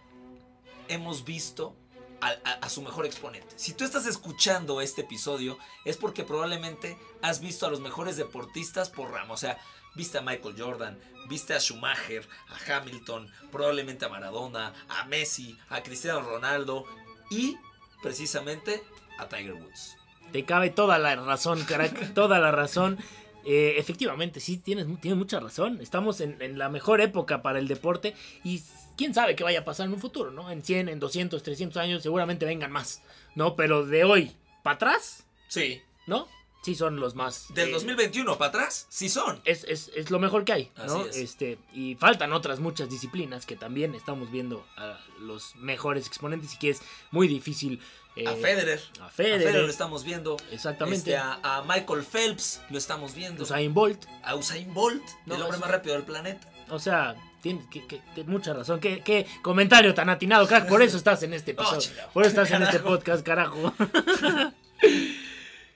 hemos 0.87 1.25
visto 1.25 1.75
a, 2.21 2.69
su 2.69 2.81
mejor 2.81 3.05
exponente. 3.05 3.47
Si 3.55 3.73
tú 3.73 3.83
estás 3.83 4.05
escuchando 4.05 4.81
este 4.81 5.01
episodio 5.01 5.57
es 5.85 5.97
porque 5.97 6.23
probablemente 6.23 6.97
has 7.21 7.39
visto 7.39 7.65
a 7.65 7.69
los 7.69 7.79
mejores 7.79 8.17
deportistas 8.17 8.89
por 8.89 9.11
ramo. 9.11 9.33
O 9.33 9.37
sea, 9.37 9.57
viste 9.95 10.17
a 10.17 10.21
Michael 10.21 10.55
Jordan, 10.57 10.99
viste 11.29 11.53
a 11.53 11.59
Schumacher, 11.59 12.27
a 12.49 12.77
Hamilton, 12.77 13.31
probablemente 13.51 14.05
a 14.05 14.09
Maradona, 14.09 14.73
a 14.89 15.05
Messi, 15.05 15.57
a 15.69 15.83
Cristiano 15.83 16.21
Ronaldo 16.21 16.85
y 17.29 17.57
precisamente 18.01 18.83
a 19.17 19.27
Tiger 19.27 19.53
Woods. 19.53 19.97
Te 20.31 20.43
cabe 20.43 20.69
toda 20.69 20.97
la 20.99 21.15
razón, 21.15 21.63
crack, 21.63 22.13
toda 22.13 22.39
la 22.39 22.51
razón. 22.51 22.97
Eh, 23.45 23.75
efectivamente, 23.77 24.41
sí, 24.41 24.57
tienes, 24.57 24.85
tienes 24.99 25.17
mucha 25.17 25.39
razón. 25.39 25.79
Estamos 25.81 26.19
en, 26.19 26.41
en 26.41 26.57
la 26.57 26.67
mejor 26.67 26.99
época 26.99 27.41
para 27.41 27.59
el 27.59 27.67
deporte 27.69 28.13
y 28.43 28.61
quién 28.97 29.13
sabe 29.13 29.35
qué 29.35 29.43
vaya 29.43 29.59
a 29.59 29.65
pasar 29.65 29.85
en 29.87 29.93
un 29.93 29.99
futuro, 30.01 30.31
¿no? 30.31 30.49
En 30.51 30.63
100, 30.63 30.89
en 30.89 30.99
200, 30.99 31.41
300 31.43 31.77
años 31.81 32.03
seguramente 32.03 32.45
vengan 32.45 32.71
más, 32.71 33.01
¿no? 33.35 33.55
Pero 33.55 33.85
de 33.85 34.03
hoy 34.03 34.35
para 34.63 34.75
atrás, 34.75 35.23
Sí. 35.47 35.81
¿no? 36.07 36.27
Sí 36.63 36.75
son 36.75 36.99
los 36.99 37.15
más... 37.15 37.45
Del 37.53 37.69
eh, 37.69 37.71
2021 37.71 38.37
para 38.37 38.49
atrás, 38.49 38.87
sí 38.89 39.07
son. 39.07 39.39
es, 39.45 39.63
es- 39.65 39.89
es 39.95 40.11
lo 40.11 40.19
mejor 40.19 40.43
que 40.43 40.51
hay, 40.51 40.71
¿no? 40.85 40.99
Así 41.01 41.09
es. 41.11 41.15
Este, 41.17 41.57
y 41.73 41.95
faltan 41.95 42.33
otras 42.33 42.59
muchas 42.59 42.89
disciplinas 42.89 43.45
que 43.45 43.55
también 43.55 43.95
estamos 43.95 44.29
viendo 44.31 44.65
a 44.75 44.99
los 45.21 45.55
mejores 45.55 46.07
exponentes 46.07 46.55
y 46.55 46.57
que 46.57 46.71
es 46.71 46.81
muy 47.11 47.29
difícil. 47.29 47.79
eh, 48.17 48.27
A 48.27 48.33
Federer. 48.35 48.81
A 48.99 49.07
Federer. 49.07 49.55
lo 49.63 49.69
estamos 49.69 50.03
viendo. 50.03 50.35
Exactamente. 50.51 50.97
Este, 51.11 51.15
a, 51.17 51.39
a 51.43 51.61
Michael 51.63 52.03
Phelps 52.03 52.59
lo 52.69 52.77
estamos 52.77 53.13
viendo. 53.15 53.43
Usain 53.43 53.73
Bolt. 53.73 54.03
a 54.23 54.35
Usain 54.35 54.73
Bolt, 54.73 55.03
No, 55.25 55.35
el 55.35 55.43
hombre 55.43 55.59
más 55.59 55.69
rápido 55.71 55.93
del 55.95 56.03
planeta. 56.03 56.51
O 56.69 56.79
sea, 56.79 57.15
tienes 57.41 57.65
que, 57.67 57.85
que- 57.87 58.01
que- 58.15 58.23
mucha 58.23 58.53
razón. 58.53 58.79
¿Qué, 58.79 59.01
qué 59.03 59.25
comentario 59.41 59.93
tan 59.93 60.09
atinado, 60.09 60.47
crack. 60.47 60.67
Por 60.67 60.81
eso 60.81 60.97
estás 60.97 61.21
en 61.23 61.33
este 61.33 61.51
Oh, 61.51 61.61
episodio. 61.61 61.81
chingado. 61.81 62.09
Por 62.11 62.23
eso 62.23 62.29
estás 62.29 62.51
en 62.51 62.63
este 62.63 62.77
Carajo. 62.77 62.89
podcast, 62.95 63.25
carajo. 63.25 63.73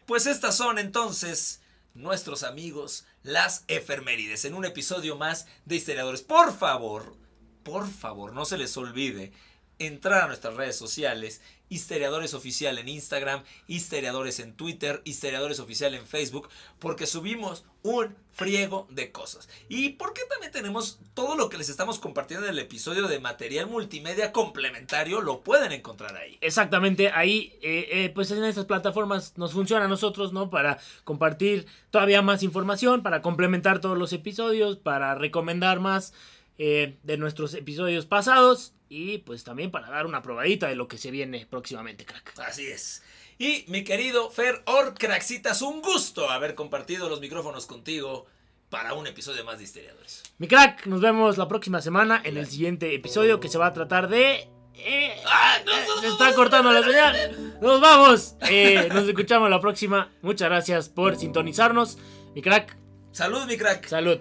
Pues 0.05 0.25
estas 0.25 0.55
son 0.57 0.77
entonces 0.77 1.61
nuestros 1.93 2.43
amigos, 2.43 3.05
las 3.23 3.63
efemérides, 3.67 4.45
en 4.45 4.55
un 4.55 4.65
episodio 4.65 5.15
más 5.15 5.47
de 5.65 5.75
Historiadores. 5.77 6.21
Por 6.21 6.53
favor, 6.57 7.15
por 7.63 7.87
favor, 7.89 8.33
no 8.33 8.45
se 8.45 8.57
les 8.57 8.75
olvide 8.77 9.31
entrar 9.79 10.23
a 10.23 10.27
nuestras 10.27 10.55
redes 10.55 10.75
sociales, 10.75 11.41
Historiadores 11.71 12.33
Oficial 12.33 12.77
en 12.77 12.89
Instagram, 12.89 13.43
Historiadores 13.65 14.41
en 14.41 14.53
Twitter, 14.53 15.01
Historiadores 15.05 15.61
Oficial 15.61 15.95
en 15.95 16.05
Facebook, 16.05 16.49
porque 16.79 17.07
subimos 17.07 17.63
un 17.81 18.13
friego 18.33 18.87
de 18.89 19.13
cosas. 19.13 19.47
Y 19.69 19.91
porque 19.91 20.21
también 20.29 20.51
tenemos 20.51 20.99
todo 21.13 21.37
lo 21.37 21.47
que 21.47 21.57
les 21.57 21.69
estamos 21.69 21.97
compartiendo 21.97 22.45
en 22.45 22.51
el 22.51 22.59
episodio 22.59 23.07
de 23.07 23.19
material 23.21 23.67
multimedia 23.67 24.33
complementario, 24.33 25.21
lo 25.21 25.43
pueden 25.43 25.71
encontrar 25.71 26.17
ahí. 26.17 26.37
Exactamente, 26.41 27.09
ahí, 27.09 27.53
eh, 27.61 27.87
eh, 27.89 28.11
pues 28.13 28.29
en 28.31 28.43
estas 28.43 28.65
plataformas 28.65 29.37
nos 29.37 29.53
funciona 29.53 29.85
a 29.85 29.87
nosotros, 29.87 30.33
¿no? 30.33 30.49
Para 30.49 30.77
compartir 31.05 31.67
todavía 31.89 32.21
más 32.21 32.43
información, 32.43 33.01
para 33.01 33.21
complementar 33.21 33.79
todos 33.79 33.97
los 33.97 34.11
episodios, 34.11 34.75
para 34.75 35.15
recomendar 35.15 35.79
más 35.79 36.13
eh, 36.57 36.97
de 37.03 37.17
nuestros 37.17 37.53
episodios 37.53 38.05
pasados 38.05 38.73
y 38.93 39.19
pues 39.19 39.45
también 39.45 39.71
para 39.71 39.89
dar 39.89 40.05
una 40.05 40.21
probadita 40.21 40.67
de 40.67 40.75
lo 40.75 40.89
que 40.89 40.97
se 40.97 41.11
viene 41.11 41.47
próximamente, 41.49 42.03
crack. 42.05 42.37
Así 42.39 42.67
es. 42.67 43.01
Y 43.37 43.63
mi 43.69 43.85
querido 43.85 44.29
Fer 44.29 44.61
Orcraxitas, 44.65 45.61
un 45.61 45.81
gusto 45.81 46.29
haber 46.29 46.55
compartido 46.55 47.07
los 47.07 47.21
micrófonos 47.21 47.67
contigo 47.67 48.25
para 48.69 48.93
un 48.93 49.07
episodio 49.07 49.45
más 49.45 49.59
de 49.59 49.63
Historiadores. 49.63 50.23
Mi 50.39 50.47
crack, 50.49 50.87
nos 50.87 50.99
vemos 50.99 51.37
la 51.37 51.47
próxima 51.47 51.81
semana 51.81 52.21
en 52.25 52.35
el 52.35 52.47
siguiente 52.47 52.93
episodio 52.93 53.39
que 53.39 53.47
se 53.47 53.57
va 53.57 53.67
a 53.67 53.73
tratar 53.73 54.09
de... 54.09 54.49
eh, 54.75 55.15
¡Ah, 55.25 55.59
no, 55.65 55.71
eh, 55.71 55.83
no, 55.87 56.01
se 56.01 56.07
no, 56.07 56.11
está 56.13 56.35
cortando 56.35 56.71
la 56.73 56.83
señal. 56.83 57.59
Nos 57.61 57.79
vamos. 57.79 58.35
Eh, 58.49 58.89
nos 58.93 59.07
escuchamos 59.07 59.49
la 59.49 59.61
próxima. 59.61 60.11
Muchas 60.21 60.49
gracias 60.49 60.89
por 60.89 61.15
sintonizarnos. 61.15 61.97
Mi 62.35 62.41
crack, 62.41 62.75
Salud, 63.13 63.45
mi 63.45 63.57
crack. 63.57 63.87
salud. 63.87 64.19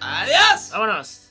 Adiós. 0.00 0.70
Vámonos. 0.72 1.30